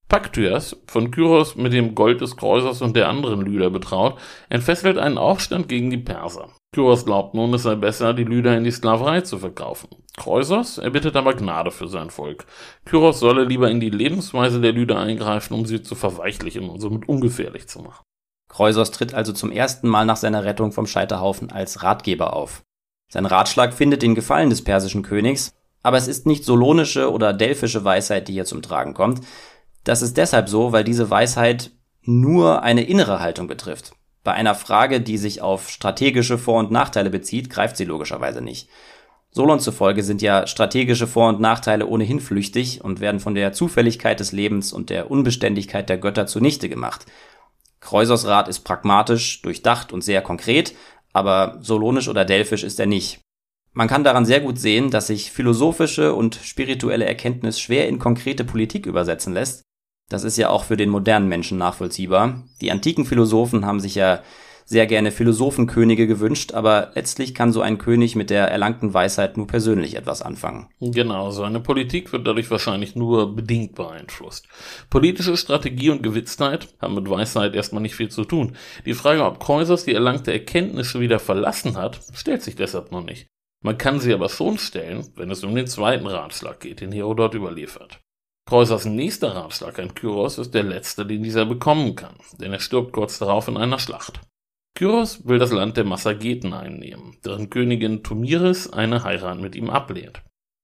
Paktyas, 0.09 0.77
von 0.87 1.11
Kyros 1.11 1.55
mit 1.55 1.73
dem 1.73 1.93
Gold 1.93 2.21
des 2.21 2.37
Kreusers 2.37 2.81
und 2.81 2.95
der 2.95 3.09
anderen 3.09 3.41
Lyder 3.41 3.69
betraut, 3.69 4.17
entfesselt 4.49 4.97
einen 4.97 5.17
Aufstand 5.17 5.67
gegen 5.67 5.89
die 5.89 5.97
Perser. 5.97 6.49
Kyros 6.73 7.05
glaubt 7.05 7.33
nun, 7.33 7.53
es 7.53 7.63
sei 7.63 7.75
besser, 7.75 8.13
die 8.13 8.25
Lyder 8.25 8.57
in 8.57 8.63
die 8.63 8.71
Sklaverei 8.71 9.21
zu 9.21 9.39
verkaufen. 9.39 9.87
Kreusos 10.17 10.77
erbittet 10.77 11.15
aber 11.15 11.33
Gnade 11.33 11.71
für 11.71 11.87
sein 11.87 12.09
Volk. 12.09 12.45
Kyros 12.85 13.19
solle 13.19 13.45
lieber 13.45 13.69
in 13.71 13.79
die 13.79 13.89
Lebensweise 13.89 14.59
der 14.59 14.73
Lyder 14.73 14.99
eingreifen, 14.99 15.53
um 15.53 15.65
sie 15.65 15.81
zu 15.81 15.95
verweichlichen 15.95 16.69
und 16.69 16.81
somit 16.81 17.07
ungefährlich 17.07 17.67
zu 17.67 17.79
machen. 17.79 18.03
Kreusos 18.49 18.91
tritt 18.91 19.13
also 19.13 19.33
zum 19.33 19.51
ersten 19.51 19.87
Mal 19.87 20.05
nach 20.05 20.17
seiner 20.17 20.43
Rettung 20.43 20.71
vom 20.71 20.87
Scheiterhaufen 20.87 21.51
als 21.51 21.83
Ratgeber 21.83 22.33
auf. 22.33 22.63
Sein 23.09 23.25
Ratschlag 23.25 23.73
findet 23.73 24.01
den 24.01 24.15
Gefallen 24.15 24.49
des 24.49 24.63
persischen 24.63 25.03
Königs, 25.03 25.53
aber 25.83 25.97
es 25.97 26.07
ist 26.07 26.25
nicht 26.25 26.43
solonische 26.43 27.11
oder 27.11 27.33
delphische 27.33 27.83
Weisheit, 27.83 28.27
die 28.27 28.33
hier 28.33 28.45
zum 28.45 28.61
Tragen 28.61 28.93
kommt. 28.93 29.21
Das 29.83 30.01
ist 30.01 30.17
deshalb 30.17 30.49
so, 30.49 30.73
weil 30.73 30.83
diese 30.83 31.09
Weisheit 31.09 31.71
nur 32.01 32.61
eine 32.61 32.83
innere 32.83 33.19
Haltung 33.19 33.47
betrifft. 33.47 33.93
Bei 34.27 34.33
einer 34.33 34.55
Frage, 34.55 34.99
die 34.99 35.17
sich 35.17 35.41
auf 35.41 35.69
strategische 35.69 36.37
Vor- 36.37 36.59
und 36.59 36.69
Nachteile 36.69 37.09
bezieht, 37.09 37.49
greift 37.49 37.77
sie 37.77 37.85
logischerweise 37.85 38.41
nicht. 38.41 38.67
Solon 39.31 39.61
zufolge 39.61 40.03
sind 40.03 40.21
ja 40.21 40.47
strategische 40.47 41.07
Vor- 41.07 41.29
und 41.29 41.39
Nachteile 41.39 41.87
ohnehin 41.87 42.19
flüchtig 42.19 42.83
und 42.83 42.99
werden 42.99 43.21
von 43.21 43.35
der 43.35 43.53
Zufälligkeit 43.53 44.19
des 44.19 44.33
Lebens 44.33 44.73
und 44.73 44.89
der 44.89 45.09
Unbeständigkeit 45.09 45.87
der 45.87 45.97
Götter 45.97 46.27
zunichte 46.27 46.67
gemacht. 46.67 47.05
Kreusers 47.79 48.27
Rat 48.27 48.49
ist 48.49 48.65
pragmatisch, 48.65 49.41
durchdacht 49.43 49.93
und 49.93 50.03
sehr 50.03 50.21
konkret, 50.21 50.75
aber 51.13 51.59
solonisch 51.61 52.09
oder 52.09 52.25
delphisch 52.25 52.65
ist 52.65 52.81
er 52.81 52.85
nicht. 52.85 53.21
Man 53.71 53.87
kann 53.87 54.03
daran 54.03 54.25
sehr 54.25 54.41
gut 54.41 54.59
sehen, 54.59 54.91
dass 54.91 55.07
sich 55.07 55.31
philosophische 55.31 56.13
und 56.13 56.35
spirituelle 56.35 57.05
Erkenntnis 57.05 57.61
schwer 57.61 57.87
in 57.87 57.97
konkrete 57.97 58.43
Politik 58.43 58.87
übersetzen 58.87 59.31
lässt. 59.31 59.66
Das 60.09 60.23
ist 60.23 60.37
ja 60.37 60.49
auch 60.49 60.63
für 60.63 60.77
den 60.77 60.89
modernen 60.89 61.27
Menschen 61.27 61.57
nachvollziehbar. 61.57 62.43
Die 62.61 62.71
antiken 62.71 63.05
Philosophen 63.05 63.65
haben 63.65 63.79
sich 63.79 63.95
ja 63.95 64.21
sehr 64.67 64.85
gerne 64.85 65.11
Philosophenkönige 65.11 66.07
gewünscht, 66.07 66.53
aber 66.53 66.91
letztlich 66.93 67.33
kann 67.33 67.53
so 67.53 67.61
ein 67.61 67.77
König 67.77 68.17
mit 68.17 68.29
der 68.29 68.49
erlangten 68.49 68.93
Weisheit 68.93 69.37
nur 69.37 69.47
persönlich 69.47 69.95
etwas 69.95 70.21
anfangen. 70.21 70.67
Genau, 70.81 71.31
seine 71.31 71.61
Politik 71.61 72.11
wird 72.11 72.27
dadurch 72.27 72.51
wahrscheinlich 72.51 72.93
nur 72.93 73.33
bedingt 73.33 73.75
beeinflusst. 73.75 74.47
Politische 74.89 75.37
Strategie 75.37 75.89
und 75.89 76.03
Gewitztheit 76.03 76.67
haben 76.81 76.95
mit 76.95 77.09
Weisheit 77.09 77.55
erstmal 77.55 77.81
nicht 77.81 77.95
viel 77.95 78.09
zu 78.09 78.25
tun. 78.25 78.57
Die 78.85 78.93
Frage, 78.93 79.23
ob 79.23 79.39
Kreusers 79.39 79.85
die 79.85 79.93
erlangte 79.93 80.33
Erkenntnis 80.33 80.99
wieder 80.99 81.19
verlassen 81.19 81.77
hat, 81.77 82.01
stellt 82.13 82.43
sich 82.43 82.55
deshalb 82.55 82.91
noch 82.91 83.05
nicht. 83.05 83.27
Man 83.63 83.77
kann 83.77 84.01
sie 84.01 84.13
aber 84.13 84.27
schon 84.27 84.57
stellen, 84.57 85.07
wenn 85.15 85.31
es 85.31 85.45
um 85.45 85.55
den 85.55 85.67
zweiten 85.67 86.07
Ratschlag 86.07 86.59
geht, 86.59 86.81
den 86.81 86.91
Herodot 86.91 87.33
überliefert. 87.35 88.01
Kreusers 88.47 88.85
nächster 88.85 89.35
Ratschlag 89.35 89.77
an 89.77 89.93
Kyros 89.93 90.37
ist 90.37 90.53
der 90.53 90.63
letzte, 90.63 91.05
den 91.05 91.21
dieser 91.21 91.45
bekommen 91.45 91.95
kann, 91.95 92.15
denn 92.39 92.53
er 92.53 92.61
stirbt 92.61 92.93
kurz 92.93 93.19
darauf 93.19 93.49
in 93.49 93.57
einer 93.57 93.77
Schlacht. 93.77 94.21
Kyros 94.73 95.27
will 95.27 95.37
das 95.37 95.51
Land 95.51 95.75
der 95.75 95.83
Massageten 95.83 96.53
einnehmen, 96.53 97.17
deren 97.25 97.49
Königin 97.49 98.03
Tomiris 98.03 98.71
eine 98.71 99.03
Heirat 99.03 99.41
mit 99.41 99.57
ihm 99.57 99.69
ablehnt. 99.69 100.21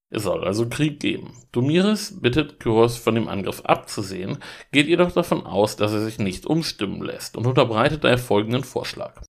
Es 0.10 0.24
soll 0.24 0.46
also 0.46 0.70
Krieg 0.70 1.02
geben. 1.02 1.34
Tomiris 1.52 2.22
bittet 2.22 2.62
Kyros 2.62 2.96
von 2.96 3.16
dem 3.16 3.28
Angriff 3.28 3.60
abzusehen, 3.66 4.38
geht 4.72 4.88
jedoch 4.88 5.12
davon 5.12 5.46
aus, 5.46 5.76
dass 5.76 5.92
er 5.92 6.06
sich 6.06 6.20
nicht 6.20 6.46
umstimmen 6.46 7.02
lässt 7.02 7.36
und 7.36 7.46
unterbreitet 7.48 8.06
daher 8.06 8.18
folgenden 8.18 8.64
Vorschlag. 8.64 9.22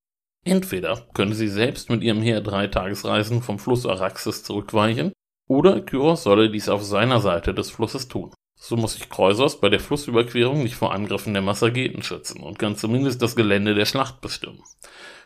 Entweder 0.45 1.05
könne 1.13 1.35
sie 1.35 1.49
selbst 1.49 1.89
mit 1.89 2.03
ihrem 2.03 2.21
Heer 2.21 2.39
drei 2.39 2.67
Tagesreisen 2.67 3.41
vom 3.41 3.59
Fluss 3.59 3.85
Araxes 3.85 4.43
zurückweichen, 4.43 5.11
oder 5.49 5.81
Kyros 5.81 6.23
solle 6.23 6.49
dies 6.49 6.69
auf 6.69 6.83
seiner 6.83 7.19
Seite 7.19 7.53
des 7.53 7.69
Flusses 7.69 8.07
tun. 8.07 8.31
So 8.67 8.75
muss 8.77 8.93
sich 8.93 9.11
Kreusos 9.11 9.59
bei 9.59 9.69
der 9.69 9.79
Flussüberquerung 9.79 10.63
nicht 10.63 10.73
vor 10.73 10.91
Angriffen 10.91 11.33
der 11.33 11.43
Massageten 11.43 12.01
schützen 12.01 12.41
und 12.41 12.57
kann 12.57 12.75
zumindest 12.75 13.21
das 13.21 13.35
Gelände 13.35 13.75
der 13.75 13.85
Schlacht 13.85 14.21
bestimmen. 14.21 14.63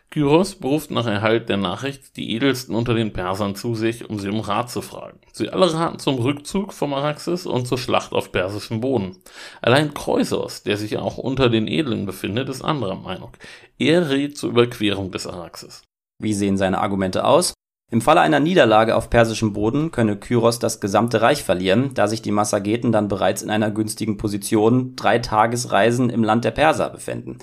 Kyros 0.09 0.55
beruft 0.55 0.91
nach 0.91 1.05
Erhalt 1.05 1.47
der 1.47 1.55
Nachricht 1.55 2.17
die 2.17 2.35
Edelsten 2.35 2.75
unter 2.75 2.95
den 2.95 3.13
Persern 3.13 3.55
zu 3.55 3.75
sich, 3.75 4.09
um 4.09 4.19
sie 4.19 4.27
um 4.27 4.41
Rat 4.41 4.69
zu 4.69 4.81
fragen. 4.81 5.21
Sie 5.31 5.49
alle 5.49 5.73
raten 5.73 5.99
zum 5.99 6.15
Rückzug 6.15 6.73
vom 6.73 6.93
Araxes 6.93 7.45
und 7.45 7.65
zur 7.65 7.77
Schlacht 7.77 8.11
auf 8.11 8.33
persischem 8.33 8.81
Boden. 8.81 9.15
Allein 9.61 9.93
Kreusos, 9.93 10.63
der 10.63 10.75
sich 10.75 10.97
auch 10.97 11.17
unter 11.17 11.47
den 11.49 11.69
Edlen 11.69 12.05
befindet, 12.05 12.49
ist 12.49 12.61
anderer 12.61 12.95
Meinung. 12.95 13.31
Er 13.77 14.09
rät 14.09 14.37
zur 14.37 14.49
Überquerung 14.49 15.11
des 15.11 15.25
Araxes. 15.25 15.83
Wie 16.21 16.33
sehen 16.33 16.57
seine 16.57 16.79
Argumente 16.79 17.23
aus? 17.23 17.53
Im 17.91 18.01
Falle 18.01 18.21
einer 18.21 18.39
Niederlage 18.39 18.95
auf 18.95 19.09
persischem 19.09 19.51
Boden 19.51 19.89
könne 19.89 20.15
Kyros 20.15 20.59
das 20.59 20.79
gesamte 20.79 21.21
Reich 21.21 21.43
verlieren, 21.43 21.91
da 21.95 22.07
sich 22.07 22.21
die 22.21 22.31
Massageten 22.31 22.91
dann 22.91 23.07
bereits 23.07 23.41
in 23.41 23.49
einer 23.49 23.71
günstigen 23.71 24.17
Position 24.17 24.95
drei 24.95 25.17
Tagesreisen 25.17 26.11
im 26.11 26.23
Land 26.23 26.45
der 26.45 26.51
Perser 26.51 26.91
befänden. 26.91 27.39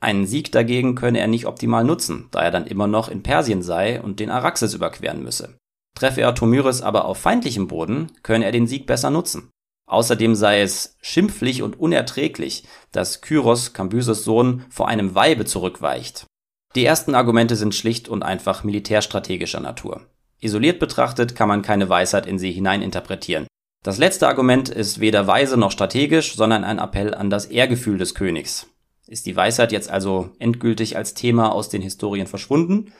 Einen 0.00 0.26
Sieg 0.26 0.52
dagegen 0.52 0.94
könne 0.94 1.20
er 1.20 1.26
nicht 1.26 1.46
optimal 1.46 1.84
nutzen, 1.84 2.28
da 2.30 2.42
er 2.42 2.50
dann 2.50 2.66
immer 2.66 2.86
noch 2.86 3.08
in 3.08 3.22
Persien 3.22 3.62
sei 3.62 4.00
und 4.00 4.20
den 4.20 4.30
Araxes 4.30 4.74
überqueren 4.74 5.22
müsse. 5.22 5.56
Treffe 5.96 6.20
er 6.20 6.34
Tomyris 6.34 6.82
aber 6.82 7.06
auf 7.06 7.18
feindlichem 7.18 7.66
Boden, 7.66 8.12
könne 8.22 8.44
er 8.44 8.52
den 8.52 8.66
Sieg 8.66 8.86
besser 8.86 9.10
nutzen. 9.10 9.50
Außerdem 9.88 10.34
sei 10.34 10.60
es 10.60 10.96
schimpflich 11.00 11.62
und 11.62 11.80
unerträglich, 11.80 12.64
dass 12.92 13.22
Kyros, 13.22 13.72
Kambyses 13.72 14.22
Sohn, 14.22 14.64
vor 14.68 14.86
einem 14.86 15.14
Weibe 15.14 15.46
zurückweicht. 15.46 16.26
Die 16.74 16.84
ersten 16.84 17.14
Argumente 17.14 17.56
sind 17.56 17.74
schlicht 17.74 18.08
und 18.08 18.22
einfach 18.22 18.62
militärstrategischer 18.62 19.60
Natur. 19.60 20.02
Isoliert 20.40 20.78
betrachtet 20.78 21.34
kann 21.34 21.48
man 21.48 21.62
keine 21.62 21.88
Weisheit 21.88 22.26
in 22.26 22.38
sie 22.38 22.52
hineininterpretieren. 22.52 23.46
Das 23.82 23.98
letzte 23.98 24.28
Argument 24.28 24.68
ist 24.68 25.00
weder 25.00 25.26
weise 25.26 25.56
noch 25.56 25.70
strategisch, 25.70 26.36
sondern 26.36 26.64
ein 26.64 26.78
Appell 26.78 27.14
an 27.14 27.30
das 27.30 27.46
Ehrgefühl 27.46 27.96
des 27.98 28.14
Königs. 28.14 28.66
Ist 29.06 29.26
die 29.26 29.34
Weisheit 29.34 29.72
jetzt 29.72 29.90
also 29.90 30.30
endgültig 30.38 30.96
als 30.96 31.14
Thema 31.14 31.52
aus 31.52 31.70
den 31.70 31.80
Historien 31.80 32.26
verschwunden? 32.26 32.92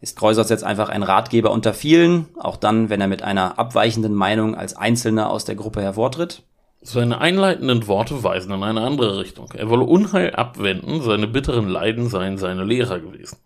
Ist 0.00 0.16
Kreusers 0.16 0.48
jetzt 0.48 0.64
einfach 0.64 0.88
ein 0.88 1.02
Ratgeber 1.02 1.50
unter 1.50 1.74
vielen, 1.74 2.28
auch 2.38 2.56
dann, 2.56 2.88
wenn 2.88 3.00
er 3.00 3.08
mit 3.08 3.22
einer 3.22 3.58
abweichenden 3.58 4.14
Meinung 4.14 4.54
als 4.54 4.76
Einzelner 4.76 5.30
aus 5.30 5.44
der 5.44 5.56
Gruppe 5.56 5.82
hervortritt? 5.82 6.44
Seine 6.82 7.20
einleitenden 7.20 7.86
Worte 7.86 8.22
weisen 8.24 8.52
in 8.52 8.62
eine 8.62 8.80
andere 8.80 9.18
Richtung. 9.18 9.50
Er 9.52 9.68
wolle 9.68 9.84
Unheil 9.84 10.34
abwenden, 10.34 11.02
seine 11.02 11.26
bitteren 11.26 11.68
Leiden 11.68 12.08
seien 12.08 12.38
seine 12.38 12.64
Lehrer 12.64 13.00
gewesen. 13.00 13.38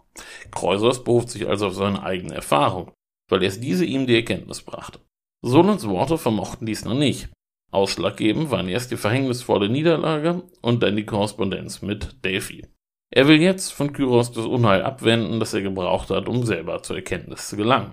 Kreusers 0.53 1.03
beruft 1.03 1.31
sich 1.31 1.49
also 1.49 1.67
auf 1.67 1.75
seine 1.75 2.05
eigene 2.05 2.35
Erfahrung, 2.35 2.93
weil 3.29 3.43
erst 3.43 3.63
diese 3.63 3.85
ihm 3.85 4.07
die 4.07 4.15
Erkenntnis 4.15 4.63
brachte. 4.63 5.01
Solons 5.43 5.89
Worte 5.89 6.17
vermochten 6.17 6.67
dies 6.67 6.85
noch 6.85 6.95
nicht. 6.95 7.29
Ausschlaggebend 7.73 8.53
waren 8.53 8.69
erst 8.69 8.93
die 8.93 8.97
verhängnisvolle 8.97 9.69
Niederlage 9.69 10.45
und 10.63 10.85
dann 10.85 10.95
die 10.95 11.05
Korrespondenz 11.05 11.83
mit 11.83 12.25
Delphi. 12.25 12.65
Er 13.11 13.27
will 13.27 13.41
jetzt 13.41 13.73
von 13.73 13.93
Kyros 13.93 14.31
das 14.31 14.47
Unheil 14.47 14.83
abwenden, 14.83 15.41
das 15.41 15.55
er 15.55 15.63
gebraucht 15.63 16.11
hat, 16.11 16.29
um 16.29 16.45
selber 16.45 16.85
zur 16.85 16.97
Erkenntnis 16.97 17.49
zu 17.49 17.57
gelangen. 17.57 17.93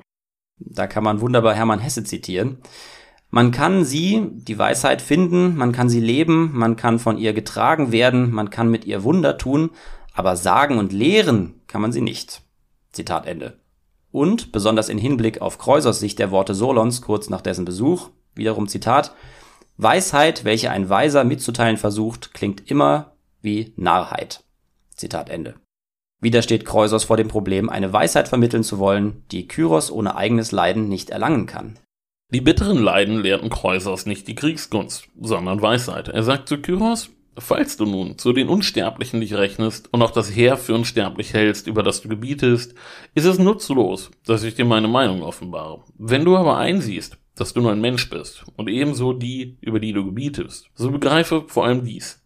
Da 0.60 0.86
kann 0.86 1.04
man 1.04 1.22
wunderbar 1.22 1.56
Hermann 1.56 1.80
Hesse 1.80 2.04
zitieren. 2.04 2.60
Man 3.34 3.52
kann 3.52 3.86
sie, 3.86 4.28
die 4.34 4.60
Weisheit, 4.60 5.02
finden, 5.02 5.56
man 5.56 5.72
kann 5.72 5.88
sie 5.88 6.02
leben, 6.02 6.52
man 6.54 6.76
kann 6.76 7.00
von 7.00 7.18
ihr 7.18 7.32
getragen 7.32 7.94
werden, 7.94 8.32
man 8.32 8.50
kann 8.50 8.70
mit 8.70 8.84
ihr 8.84 9.04
Wunder 9.04 9.38
tun, 9.38 9.72
aber 10.14 10.36
sagen 10.36 10.78
und 10.78 10.92
lehren 10.92 11.62
kann 11.68 11.82
man 11.82 11.94
sie 11.94 12.02
nicht. 12.02 12.42
Zitat 12.92 13.26
Ende. 13.26 13.58
Und, 14.12 14.52
besonders 14.52 14.90
in 14.90 14.98
Hinblick 14.98 15.40
auf 15.42 15.58
Kreusers 15.58 16.02
Sicht 16.02 16.20
der 16.20 16.32
Worte 16.32 16.54
Solons 16.54 17.02
kurz 17.02 17.30
nach 17.30 17.40
dessen 17.40 17.64
Besuch, 17.64 18.10
wiederum 18.36 18.68
Zitat, 18.68 19.16
Weisheit, 19.78 20.44
welche 20.44 20.70
ein 20.70 20.90
Weiser 20.90 21.24
mitzuteilen 21.24 21.78
versucht, 21.78 22.34
klingt 22.34 22.70
immer 22.70 23.14
wie 23.42 23.72
Narrheit. 23.78 24.44
Zitat 24.94 25.30
Ende. 25.30 25.56
Wieder 26.20 26.42
steht 26.42 26.66
Kreusers 26.66 27.06
vor 27.06 27.16
dem 27.16 27.30
Problem, 27.30 27.70
eine 27.70 27.94
Weisheit 27.94 28.28
vermitteln 28.28 28.64
zu 28.64 28.78
wollen, 28.78 29.24
die 29.32 29.48
Kyros 29.48 29.90
ohne 29.90 30.18
eigenes 30.18 30.52
Leiden 30.52 30.90
nicht 30.90 31.10
erlangen 31.10 31.46
kann. 31.46 31.80
Die 32.34 32.40
bitteren 32.40 32.78
Leiden 32.78 33.20
lehrten 33.20 33.50
Kreusers 33.50 34.06
nicht 34.06 34.26
die 34.30 34.36
Kriegskunst, 34.36 35.10
sondern 35.20 35.62
Weisheit. 35.62 36.08
Er 36.08 36.24
sagt 36.24 36.48
zu 36.48 36.60
Kyros, 36.60 37.10
falls 37.38 37.76
du 37.76 37.86
nun 37.86 38.18
zu 38.18 38.32
den 38.32 38.48
Unsterblichen 38.48 39.20
dich 39.20 39.34
rechnest 39.34 39.94
und 39.94 40.02
auch 40.02 40.12
das 40.12 40.34
Heer 40.34 40.56
für 40.56 40.74
unsterblich 40.74 41.34
hältst, 41.34 41.68
über 41.68 41.84
das 41.84 42.02
du 42.02 42.08
gebietest, 42.08 42.74
ist 43.16 43.26
es 43.26 43.38
nutzlos, 43.38 44.12
dass 44.26 44.44
ich 44.44 44.56
dir 44.56 44.64
meine 44.64 44.88
Meinung 44.88 45.24
offenbare. 45.24 45.84
Wenn 45.98 46.24
du 46.24 46.38
aber 46.38 46.56
einsiehst, 46.58 47.18
dass 47.36 47.52
du 47.52 47.60
nur 47.60 47.74
ein 47.74 47.82
Mensch 47.82 48.10
bist 48.10 48.46
und 48.56 48.70
ebenso 48.70 49.12
die, 49.12 49.58
über 49.60 49.82
die 49.82 49.92
du 49.92 50.06
gebietest, 50.06 50.70
so 50.74 50.90
begreife 50.90 51.44
vor 51.48 51.66
allem 51.66 51.84
dies. 51.84 52.24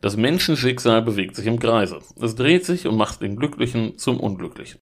Das 0.00 0.16
Menschenschicksal 0.16 1.02
bewegt 1.02 1.36
sich 1.36 1.46
im 1.46 1.58
Kreise. 1.58 1.98
Es 2.18 2.34
dreht 2.36 2.64
sich 2.64 2.86
und 2.86 2.96
macht 2.96 3.20
den 3.20 3.36
Glücklichen 3.36 3.98
zum 3.98 4.18
Unglücklichen. 4.18 4.80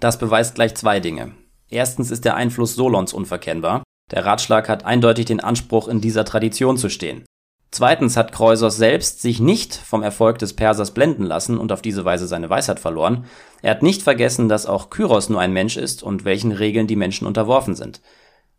Das 0.00 0.18
beweist 0.18 0.54
gleich 0.54 0.74
zwei 0.74 1.00
Dinge. 1.00 1.32
Erstens 1.68 2.10
ist 2.10 2.24
der 2.24 2.36
Einfluss 2.36 2.76
Solons 2.76 3.12
unverkennbar. 3.12 3.82
Der 4.12 4.24
Ratschlag 4.24 4.68
hat 4.68 4.84
eindeutig 4.84 5.26
den 5.26 5.40
Anspruch, 5.40 5.88
in 5.88 6.00
dieser 6.00 6.24
Tradition 6.24 6.76
zu 6.76 6.88
stehen. 6.88 7.24
Zweitens 7.72 8.16
hat 8.16 8.32
Kreusos 8.32 8.76
selbst 8.76 9.20
sich 9.20 9.40
nicht 9.40 9.74
vom 9.74 10.02
Erfolg 10.02 10.38
des 10.38 10.54
Persers 10.54 10.92
blenden 10.92 11.24
lassen 11.24 11.58
und 11.58 11.72
auf 11.72 11.82
diese 11.82 12.04
Weise 12.04 12.26
seine 12.26 12.48
Weisheit 12.48 12.78
verloren. 12.78 13.24
Er 13.62 13.72
hat 13.72 13.82
nicht 13.82 14.02
vergessen, 14.02 14.48
dass 14.48 14.66
auch 14.66 14.90
Kyros 14.90 15.28
nur 15.28 15.40
ein 15.40 15.52
Mensch 15.52 15.76
ist 15.76 16.02
und 16.02 16.24
welchen 16.24 16.52
Regeln 16.52 16.86
die 16.86 16.96
Menschen 16.96 17.26
unterworfen 17.26 17.74
sind. 17.74 18.00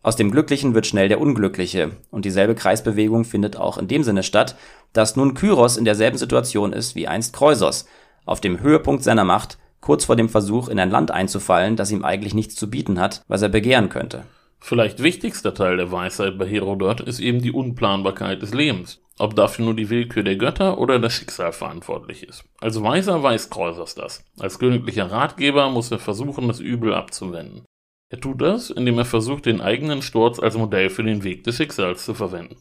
Aus 0.03 0.17
dem 0.17 0.31
Glücklichen 0.31 0.73
wird 0.75 0.85
schnell 0.85 1.07
der 1.07 1.19
Unglückliche, 1.19 1.91
und 2.11 2.25
dieselbe 2.25 2.53
Kreisbewegung 2.53 3.25
findet 3.25 3.57
auch 3.57 3.77
in 3.77 3.87
dem 3.87 4.03
Sinne 4.03 4.23
statt, 4.23 4.55
dass 4.93 5.15
nun 5.15 5.33
Kyros 5.33 5.77
in 5.77 5.85
derselben 5.85 6.17
Situation 6.17 6.73
ist 6.73 6.95
wie 6.95 7.07
einst 7.07 7.33
Kreusos, 7.33 7.85
auf 8.25 8.41
dem 8.41 8.59
Höhepunkt 8.59 9.03
seiner 9.03 9.23
Macht, 9.23 9.57
kurz 9.81 10.05
vor 10.05 10.15
dem 10.15 10.29
Versuch, 10.29 10.67
in 10.67 10.79
ein 10.79 10.91
Land 10.91 11.11
einzufallen, 11.11 11.75
das 11.75 11.91
ihm 11.91 12.03
eigentlich 12.05 12.33
nichts 12.33 12.55
zu 12.55 12.69
bieten 12.69 12.99
hat, 12.99 13.23
was 13.27 13.41
er 13.41 13.49
begehren 13.49 13.89
könnte. 13.89 14.25
Vielleicht 14.59 15.01
wichtigster 15.01 15.53
Teil 15.53 15.77
der 15.77 15.91
Weisheit 15.91 16.37
bei 16.37 16.47
Herodot 16.47 17.01
ist 17.01 17.19
eben 17.19 17.41
die 17.41 17.51
Unplanbarkeit 17.51 18.41
des 18.41 18.53
Lebens. 18.53 19.01
Ob 19.19 19.35
dafür 19.35 19.65
nur 19.65 19.75
die 19.75 19.89
Willkür 19.89 20.23
der 20.23 20.35
Götter 20.35 20.77
oder 20.77 20.99
das 20.99 21.13
Schicksal 21.13 21.51
verantwortlich 21.51 22.23
ist. 22.23 22.43
Als 22.59 22.81
Weiser 22.81 23.23
weiß 23.23 23.49
Kreusers 23.49 23.95
das. 23.95 24.23
Als 24.39 24.59
königlicher 24.59 25.11
Ratgeber 25.11 25.69
muss 25.69 25.91
er 25.91 25.99
versuchen, 25.99 26.47
das 26.47 26.59
Übel 26.59 26.93
abzuwenden. 26.93 27.65
Er 28.09 28.19
tut 28.19 28.41
das, 28.41 28.69
indem 28.69 28.99
er 28.99 29.05
versucht, 29.05 29.45
den 29.45 29.59
eigenen 29.59 30.01
Sturz 30.01 30.39
als 30.39 30.55
Modell 30.55 30.89
für 30.89 31.03
den 31.03 31.23
Weg 31.23 31.43
des 31.43 31.57
Schicksals 31.57 32.05
zu 32.05 32.13
verwenden. 32.13 32.57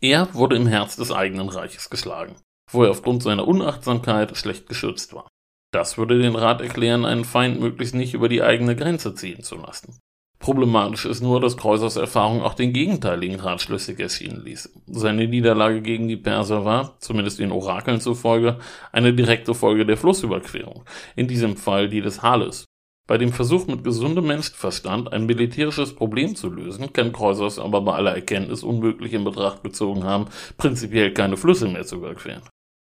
Er 0.00 0.32
wurde 0.34 0.56
im 0.56 0.66
Herz 0.66 0.96
des 0.96 1.10
eigenen 1.10 1.48
Reiches 1.48 1.90
geschlagen, 1.90 2.36
wo 2.70 2.84
er 2.84 2.90
aufgrund 2.90 3.22
seiner 3.22 3.48
Unachtsamkeit 3.48 4.36
schlecht 4.36 4.68
geschützt 4.68 5.12
war. 5.14 5.28
Das 5.72 5.98
würde 5.98 6.18
den 6.18 6.36
Rat 6.36 6.60
erklären, 6.60 7.04
einen 7.04 7.24
Feind 7.24 7.60
möglichst 7.60 7.94
nicht 7.94 8.14
über 8.14 8.28
die 8.28 8.42
eigene 8.42 8.76
Grenze 8.76 9.14
ziehen 9.14 9.42
zu 9.42 9.56
lassen. 9.56 9.98
Problematisch 10.38 11.06
ist 11.06 11.22
nur, 11.22 11.40
dass 11.40 11.56
Kreusers 11.56 11.96
Erfahrung 11.96 12.42
auch 12.42 12.54
den 12.54 12.72
gegenteiligen 12.72 13.40
Rat 13.40 13.60
schlüssig 13.60 13.98
erschienen 13.98 14.44
ließ. 14.44 14.70
Seine 14.86 15.26
Niederlage 15.26 15.80
gegen 15.80 16.08
die 16.08 16.16
Perser 16.16 16.64
war, 16.64 16.96
zumindest 17.00 17.38
den 17.38 17.52
Orakeln 17.52 18.00
zufolge, 18.00 18.58
eine 18.92 19.14
direkte 19.14 19.54
Folge 19.54 19.86
der 19.86 19.96
Flussüberquerung, 19.96 20.84
in 21.16 21.26
diesem 21.26 21.56
Fall 21.56 21.88
die 21.88 22.02
des 22.02 22.22
Halles. 22.22 22.66
Bei 23.06 23.18
dem 23.18 23.32
Versuch 23.32 23.66
mit 23.66 23.84
gesundem 23.84 24.26
Menschenverstand 24.26 25.12
ein 25.12 25.26
militärisches 25.26 25.94
Problem 25.94 26.34
zu 26.34 26.50
lösen, 26.50 26.92
kann 26.92 27.12
Kreusers 27.12 27.58
aber 27.58 27.80
bei 27.80 27.94
aller 27.94 28.14
Erkenntnis 28.14 28.64
unmöglich 28.64 29.12
in 29.14 29.24
Betracht 29.24 29.62
gezogen 29.62 30.04
haben, 30.04 30.26
prinzipiell 30.58 31.12
keine 31.12 31.36
Flüsse 31.36 31.68
mehr 31.68 31.86
zu 31.86 31.96
überqueren. 31.96 32.42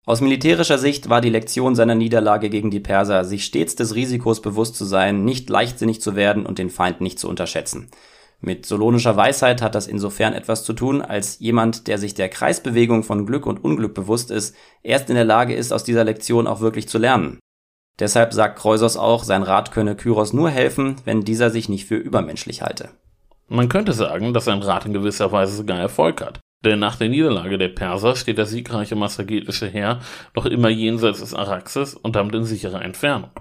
Aus 0.07 0.21
militärischer 0.21 0.77
Sicht 0.77 1.09
war 1.09 1.19
die 1.19 1.29
Lektion 1.29 1.75
seiner 1.75 1.93
Niederlage 1.93 2.49
gegen 2.49 2.71
die 2.71 2.79
Perser, 2.79 3.25
sich 3.25 3.43
stets 3.43 3.75
des 3.75 3.93
Risikos 3.93 4.41
bewusst 4.41 4.77
zu 4.77 4.85
sein, 4.85 5.25
nicht 5.25 5.49
leichtsinnig 5.49 5.99
zu 5.99 6.15
werden 6.15 6.45
und 6.45 6.59
den 6.59 6.69
Feind 6.69 7.01
nicht 7.01 7.19
zu 7.19 7.27
unterschätzen. 7.27 7.91
Mit 8.39 8.65
solonischer 8.65 9.17
Weisheit 9.17 9.61
hat 9.61 9.75
das 9.75 9.85
insofern 9.85 10.31
etwas 10.31 10.63
zu 10.63 10.71
tun, 10.71 11.01
als 11.01 11.39
jemand, 11.39 11.87
der 11.87 11.97
sich 11.97 12.13
der 12.13 12.29
Kreisbewegung 12.29 13.03
von 13.03 13.25
Glück 13.25 13.45
und 13.45 13.61
Unglück 13.61 13.93
bewusst 13.93 14.31
ist, 14.31 14.55
erst 14.81 15.09
in 15.09 15.15
der 15.15 15.25
Lage 15.25 15.53
ist, 15.53 15.73
aus 15.73 15.83
dieser 15.83 16.05
Lektion 16.05 16.47
auch 16.47 16.61
wirklich 16.61 16.87
zu 16.87 16.99
lernen. 16.99 17.39
Deshalb 17.99 18.31
sagt 18.31 18.57
Kreusos 18.57 18.95
auch, 18.95 19.25
sein 19.25 19.43
Rat 19.43 19.73
könne 19.73 19.97
Kyros 19.97 20.31
nur 20.31 20.49
helfen, 20.49 20.95
wenn 21.03 21.25
dieser 21.25 21.49
sich 21.49 21.67
nicht 21.67 21.85
für 21.85 21.97
übermenschlich 21.97 22.61
halte. 22.61 22.91
Man 23.49 23.67
könnte 23.67 23.91
sagen, 23.91 24.33
dass 24.33 24.45
sein 24.45 24.61
Rat 24.61 24.85
in 24.85 24.93
gewisser 24.93 25.33
Weise 25.33 25.57
sogar 25.57 25.77
Erfolg 25.77 26.21
hat. 26.21 26.39
Denn 26.65 26.79
nach 26.79 26.95
der 26.95 27.09
Niederlage 27.09 27.57
der 27.57 27.69
Perser 27.69 28.15
steht 28.15 28.37
das 28.37 28.49
siegreiche 28.49 28.95
massagetische 28.95 29.67
Heer 29.67 29.99
noch 30.35 30.45
immer 30.45 30.69
jenseits 30.69 31.19
des 31.19 31.33
Araxes 31.33 31.93
und 31.93 32.15
damit 32.15 32.35
in 32.35 32.45
sicherer 32.45 32.81
Entfernung. 32.81 33.31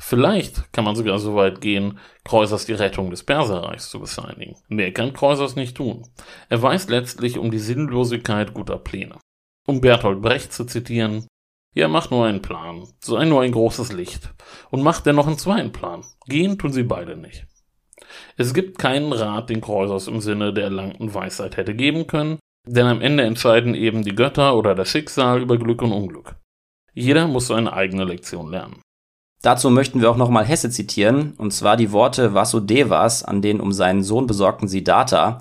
Vielleicht 0.00 0.72
kann 0.72 0.84
man 0.84 0.96
sogar 0.96 1.18
so 1.18 1.34
weit 1.36 1.60
gehen, 1.60 1.98
Kreusers 2.24 2.66
die 2.66 2.72
Rettung 2.72 3.10
des 3.10 3.22
Perserreichs 3.22 3.90
zu 3.90 4.00
bescheinigen. 4.00 4.56
Mehr 4.68 4.92
kann 4.92 5.12
Kreusers 5.12 5.56
nicht 5.56 5.76
tun. 5.76 6.06
Er 6.48 6.60
weiß 6.60 6.88
letztlich 6.88 7.38
um 7.38 7.50
die 7.50 7.58
Sinnlosigkeit 7.58 8.54
guter 8.54 8.78
Pläne. 8.78 9.18
Um 9.66 9.80
Bertolt 9.80 10.20
Brecht 10.20 10.52
zu 10.52 10.64
zitieren, 10.64 11.26
ja, 11.74 11.88
mach 11.88 12.10
nur 12.10 12.26
einen 12.26 12.42
Plan, 12.42 12.86
sei 13.00 13.24
nur 13.24 13.42
ein 13.42 13.52
großes 13.52 13.92
Licht. 13.92 14.32
Und 14.70 14.82
mach 14.82 15.00
dennoch 15.00 15.26
einen 15.26 15.38
zweiten 15.38 15.72
Plan. 15.72 16.04
Gehen 16.26 16.58
tun 16.58 16.72
sie 16.72 16.84
beide 16.84 17.16
nicht. 17.16 17.46
Es 18.36 18.54
gibt 18.54 18.78
keinen 18.78 19.12
Rat, 19.12 19.50
den 19.50 19.60
Kreuzers 19.60 20.06
im 20.06 20.20
Sinne 20.20 20.52
der 20.52 20.64
erlangten 20.64 21.14
Weisheit 21.14 21.56
hätte 21.56 21.74
geben 21.74 22.06
können, 22.06 22.38
denn 22.66 22.86
am 22.86 23.00
Ende 23.00 23.24
entscheiden 23.24 23.74
eben 23.74 24.02
die 24.02 24.14
Götter 24.14 24.56
oder 24.56 24.74
das 24.74 24.88
Schicksal 24.88 25.42
über 25.42 25.58
Glück 25.58 25.82
und 25.82 25.92
Unglück. 25.92 26.36
Jeder 26.92 27.26
muss 27.26 27.48
seine 27.48 27.72
eigene 27.72 28.04
Lektion 28.04 28.50
lernen. 28.50 28.80
Dazu 29.42 29.68
möchten 29.68 30.00
wir 30.00 30.10
auch 30.10 30.16
nochmal 30.16 30.46
Hesse 30.46 30.70
zitieren, 30.70 31.34
und 31.36 31.52
zwar 31.52 31.76
die 31.76 31.92
Worte 31.92 32.32
Vasudevas 32.32 33.22
an 33.22 33.42
den 33.42 33.60
um 33.60 33.72
seinen 33.72 34.02
Sohn 34.02 34.26
besorgten 34.26 34.68
Siddhartha, 34.68 35.40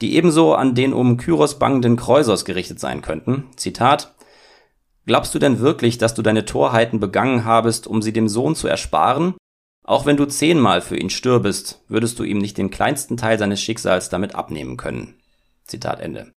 die 0.00 0.14
ebenso 0.14 0.54
an 0.54 0.74
den 0.74 0.92
um 0.92 1.16
Kyros 1.16 1.58
bangenden 1.58 1.96
Kreusos 1.96 2.44
gerichtet 2.44 2.78
sein 2.78 3.02
könnten. 3.02 3.48
Zitat 3.56 4.14
Glaubst 5.06 5.34
du 5.34 5.40
denn 5.40 5.58
wirklich, 5.58 5.98
dass 5.98 6.14
du 6.14 6.22
deine 6.22 6.44
Torheiten 6.44 7.00
begangen 7.00 7.44
habest, 7.44 7.88
um 7.88 8.02
sie 8.02 8.12
dem 8.12 8.28
Sohn 8.28 8.54
zu 8.54 8.68
ersparen? 8.68 9.34
Auch 9.84 10.06
wenn 10.06 10.16
du 10.16 10.26
zehnmal 10.26 10.80
für 10.80 10.96
ihn 10.96 11.10
stürbest, 11.10 11.82
würdest 11.88 12.20
du 12.20 12.22
ihm 12.22 12.38
nicht 12.38 12.56
den 12.56 12.70
kleinsten 12.70 13.16
Teil 13.16 13.36
seines 13.38 13.60
Schicksals 13.60 14.10
damit 14.10 14.36
abnehmen 14.36 14.76
können. 14.76 15.16
Zitat 15.64 15.98
Ende. 15.98 16.32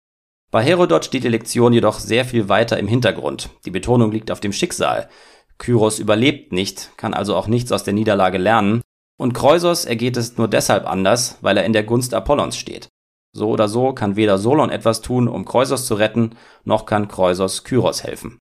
Bei 0.52 0.62
Herodot 0.62 1.06
steht 1.06 1.24
die 1.24 1.28
Lektion 1.28 1.72
jedoch 1.72 1.98
sehr 1.98 2.26
viel 2.26 2.50
weiter 2.50 2.78
im 2.78 2.86
Hintergrund. 2.86 3.48
Die 3.64 3.70
Betonung 3.70 4.12
liegt 4.12 4.30
auf 4.30 4.38
dem 4.38 4.52
Schicksal. 4.52 5.08
Kyros 5.56 5.98
überlebt 5.98 6.52
nicht, 6.52 6.90
kann 6.98 7.14
also 7.14 7.34
auch 7.36 7.46
nichts 7.46 7.72
aus 7.72 7.84
der 7.84 7.94
Niederlage 7.94 8.36
lernen. 8.36 8.82
Und 9.18 9.32
Kreusos 9.32 9.86
ergeht 9.86 10.18
es 10.18 10.36
nur 10.36 10.48
deshalb 10.48 10.86
anders, 10.86 11.38
weil 11.40 11.56
er 11.56 11.64
in 11.64 11.72
der 11.72 11.84
Gunst 11.84 12.12
Apollons 12.12 12.58
steht. 12.58 12.88
So 13.34 13.48
oder 13.48 13.66
so 13.66 13.94
kann 13.94 14.16
weder 14.16 14.36
Solon 14.36 14.68
etwas 14.68 15.00
tun, 15.00 15.26
um 15.26 15.46
Kreusos 15.46 15.86
zu 15.86 15.94
retten, 15.94 16.36
noch 16.64 16.84
kann 16.84 17.08
Kreusos 17.08 17.64
Kyros 17.64 18.04
helfen. 18.04 18.38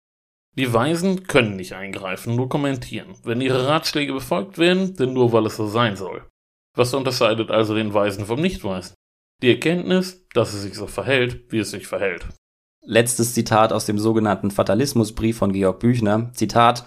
Die 0.57 0.73
Weisen 0.73 1.27
können 1.27 1.55
nicht 1.55 1.75
eingreifen, 1.75 2.35
nur 2.35 2.49
kommentieren. 2.49 3.15
Wenn 3.23 3.39
ihre 3.39 3.67
Ratschläge 3.67 4.11
befolgt 4.11 4.57
werden, 4.57 4.97
denn 4.97 5.13
nur 5.13 5.31
weil 5.31 5.45
es 5.45 5.55
so 5.55 5.65
sein 5.65 5.95
soll. 5.95 6.27
Was 6.75 6.93
unterscheidet 6.93 7.51
also 7.51 7.73
den 7.73 7.93
Weisen 7.93 8.25
vom 8.25 8.41
Nichtweisen? 8.41 8.95
Die 9.41 9.49
Erkenntnis, 9.49 10.27
dass 10.33 10.53
es 10.53 10.61
sich 10.61 10.75
so 10.75 10.85
verhält, 10.85 11.51
wie 11.51 11.59
es 11.59 11.71
sich 11.71 11.87
verhält. 11.87 12.27
Letztes 12.83 13.33
Zitat 13.33 13.73
aus 13.73 13.85
dem 13.85 13.97
sogenannten 13.97 14.51
Fatalismusbrief 14.51 15.37
von 15.37 15.51
Georg 15.51 15.79
Büchner. 15.79 16.31
Zitat 16.33 16.85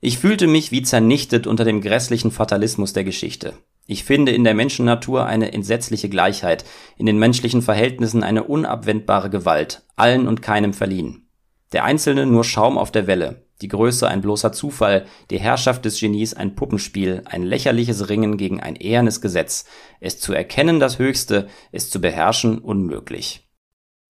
Ich 0.00 0.18
fühlte 0.18 0.46
mich 0.46 0.70
wie 0.70 0.82
zernichtet 0.82 1.46
unter 1.46 1.64
dem 1.64 1.82
grässlichen 1.82 2.30
Fatalismus 2.30 2.94
der 2.94 3.04
Geschichte. 3.04 3.54
Ich 3.86 4.04
finde 4.04 4.32
in 4.32 4.44
der 4.44 4.54
Menschennatur 4.54 5.26
eine 5.26 5.52
entsetzliche 5.52 6.08
Gleichheit, 6.08 6.64
in 6.96 7.04
den 7.04 7.18
menschlichen 7.18 7.60
Verhältnissen 7.60 8.22
eine 8.22 8.44
unabwendbare 8.44 9.28
Gewalt, 9.28 9.82
allen 9.94 10.26
und 10.26 10.40
keinem 10.40 10.72
verliehen. 10.72 11.28
Der 11.72 11.84
Einzelne 11.84 12.24
nur 12.24 12.44
Schaum 12.44 12.78
auf 12.78 12.92
der 12.92 13.06
Welle, 13.06 13.43
die 13.64 13.68
Größe 13.68 14.06
ein 14.06 14.20
bloßer 14.20 14.52
Zufall, 14.52 15.06
die 15.30 15.40
Herrschaft 15.40 15.86
des 15.86 15.98
Genies 15.98 16.34
ein 16.34 16.54
Puppenspiel, 16.54 17.22
ein 17.24 17.42
lächerliches 17.42 18.10
Ringen 18.10 18.36
gegen 18.36 18.60
ein 18.60 18.76
ehernes 18.76 19.22
Gesetz, 19.22 19.64
es 20.00 20.20
zu 20.20 20.34
erkennen 20.34 20.80
das 20.80 20.98
Höchste, 20.98 21.48
es 21.72 21.88
zu 21.88 21.98
beherrschen 21.98 22.58
unmöglich. 22.58 23.48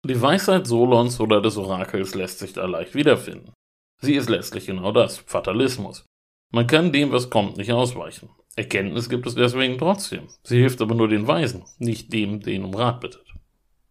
Die 0.07 0.23
Weisheit 0.23 0.69
Solons 0.69 1.19
oder 1.19 1.43
des 1.43 1.57
Orakels 1.57 2.15
lässt 2.15 2.39
sich 2.39 2.53
da 2.53 2.65
leicht 2.65 2.95
wiederfinden. 2.95 3.53
Sie 4.01 4.15
ist 4.15 4.31
letztlich 4.31 4.67
genau 4.67 4.93
das, 4.93 5.19
Fatalismus. 5.19 6.05
Man 6.53 6.69
kann 6.69 6.93
dem, 6.93 7.11
was 7.11 7.29
kommt, 7.29 7.57
nicht 7.57 7.73
ausweichen. 7.73 8.31
Erkenntnis 8.55 9.09
gibt 9.09 9.27
es 9.27 9.35
deswegen 9.35 9.79
trotzdem. 9.79 10.29
Sie 10.45 10.59
hilft 10.59 10.81
aber 10.81 10.95
nur 10.95 11.09
den 11.09 11.27
Weisen, 11.27 11.65
nicht 11.79 12.13
dem, 12.13 12.39
den 12.39 12.63
um 12.63 12.73
Rat 12.73 13.01
bittet. 13.01 13.27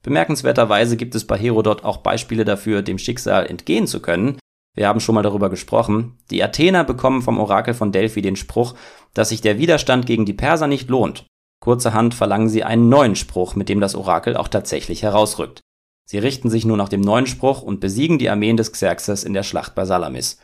Bemerkenswerterweise 0.04 0.96
gibt 0.96 1.16
es 1.16 1.28
bei 1.28 1.38
Herodot 1.38 1.84
auch 1.84 1.98
Beispiele 1.98 2.46
dafür, 2.46 2.82
dem 2.82 2.98
Schicksal 2.98 3.46
entgehen 3.46 3.88
zu 3.88 4.02
können. 4.02 4.40
Wir 4.76 4.88
haben 4.88 5.00
schon 5.00 5.16
mal 5.16 5.24
darüber 5.24 5.50
gesprochen. 5.50 6.18
Die 6.32 6.44
Athener 6.44 6.84
bekommen 6.84 7.22
vom 7.22 7.40
Orakel 7.40 7.74
von 7.74 7.92
Delphi 7.92 8.22
den 8.22 8.36
Spruch, 8.36 8.76
dass 9.14 9.30
sich 9.30 9.42
der 9.42 9.58
Widerstand 9.58 10.06
gegen 10.06 10.26
die 10.26 10.34
Perser 10.34 10.68
nicht 10.68 10.90
lohnt. 10.90 11.26
Kurzerhand 11.60 12.14
verlangen 12.14 12.50
sie 12.50 12.64
einen 12.64 12.88
neuen 12.88 13.16
Spruch, 13.16 13.56
mit 13.56 13.68
dem 13.68 13.82
das 13.82 13.96
Orakel 13.96 14.38
auch 14.38 14.48
tatsächlich 14.48 15.04
herausrückt. 15.04 15.60
Sie 16.06 16.18
richten 16.18 16.50
sich 16.50 16.66
nur 16.66 16.78
nach 16.78 16.90
dem 16.90 17.02
neuen 17.02 17.28
Spruch 17.28 17.62
und 17.62 17.82
besiegen 17.82 18.18
die 18.18 18.30
Armeen 18.30 18.58
des 18.58 18.72
Xerxes 18.72 19.24
in 19.24 19.34
der 19.34 19.44
Schlacht 19.44 19.76
bei 19.76 19.86
Salamis. 19.86 20.40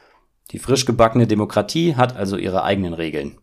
Die 0.52 0.60
frisch 0.60 0.86
gebackene 0.86 1.26
Demokratie 1.26 1.96
hat 1.96 2.16
also 2.16 2.38
ihre 2.38 2.64
eigenen 2.64 2.94
Regeln. 2.94 3.40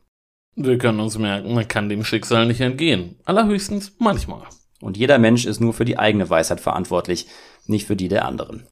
Wir 0.54 0.76
können 0.78 1.00
uns 1.00 1.18
merken, 1.18 1.54
man 1.54 1.66
kann 1.66 1.88
dem 1.88 2.04
Schicksal 2.04 2.46
nicht 2.46 2.60
entgehen. 2.60 3.18
Allerhöchstens 3.24 3.96
manchmal. 3.98 4.42
Und 4.80 4.96
jeder 4.96 5.18
Mensch 5.18 5.46
ist 5.46 5.60
nur 5.60 5.72
für 5.72 5.84
die 5.84 5.98
eigene 5.98 6.28
Weisheit 6.28 6.60
verantwortlich, 6.60 7.26
nicht 7.66 7.86
für 7.86 7.96
die 7.96 8.08
der 8.08 8.26
anderen. 8.26 8.66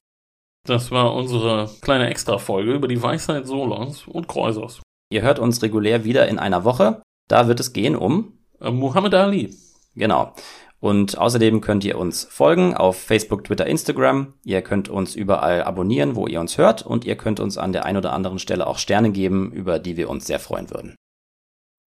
Das 0.65 0.91
war 0.91 1.13
unsere 1.15 1.69
kleine 1.81 2.09
Extra-Folge 2.09 2.73
über 2.73 2.87
die 2.87 3.01
Weisheit 3.01 3.47
Solons 3.47 4.07
und 4.07 4.27
Kreuzers. 4.27 4.81
Ihr 5.11 5.23
hört 5.23 5.39
uns 5.39 5.61
regulär 5.61 6.03
wieder 6.03 6.27
in 6.27 6.39
einer 6.39 6.63
Woche. 6.63 7.01
Da 7.27 7.47
wird 7.47 7.59
es 7.59 7.73
gehen 7.73 7.95
um 7.95 8.39
äh, 8.59 8.71
Muhammad 8.71 9.13
Ali. 9.13 9.55
Genau. 9.95 10.33
Und 10.79 11.17
außerdem 11.17 11.61
könnt 11.61 11.83
ihr 11.83 11.97
uns 11.97 12.23
folgen 12.23 12.75
auf 12.75 12.99
Facebook, 12.99 13.43
Twitter, 13.43 13.67
Instagram. 13.67 14.33
Ihr 14.43 14.61
könnt 14.61 14.89
uns 14.89 15.15
überall 15.15 15.63
abonnieren, 15.63 16.15
wo 16.15 16.27
ihr 16.27 16.39
uns 16.39 16.57
hört. 16.57 16.83
Und 16.83 17.05
ihr 17.05 17.15
könnt 17.15 17.39
uns 17.39 17.57
an 17.57 17.71
der 17.71 17.85
einen 17.85 17.97
oder 17.97 18.13
anderen 18.13 18.39
Stelle 18.39 18.65
auch 18.65 18.79
Sterne 18.79 19.11
geben, 19.11 19.51
über 19.51 19.79
die 19.79 19.95
wir 19.95 20.09
uns 20.09 20.25
sehr 20.25 20.39
freuen 20.39 20.71
würden. 20.71 20.95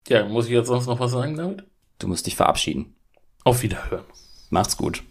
Ja, 0.09 0.27
muss 0.27 0.47
ich 0.47 0.53
jetzt 0.53 0.67
sonst 0.67 0.87
noch 0.87 1.01
was 1.01 1.13
sagen 1.13 1.37
damit? 1.37 1.65
Du 1.99 2.09
musst 2.09 2.27
dich 2.27 2.37
verabschieden. 2.37 2.97
Auf 3.45 3.63
Wiederhören. 3.63 4.05
Macht's 4.51 4.77
gut. 4.77 5.03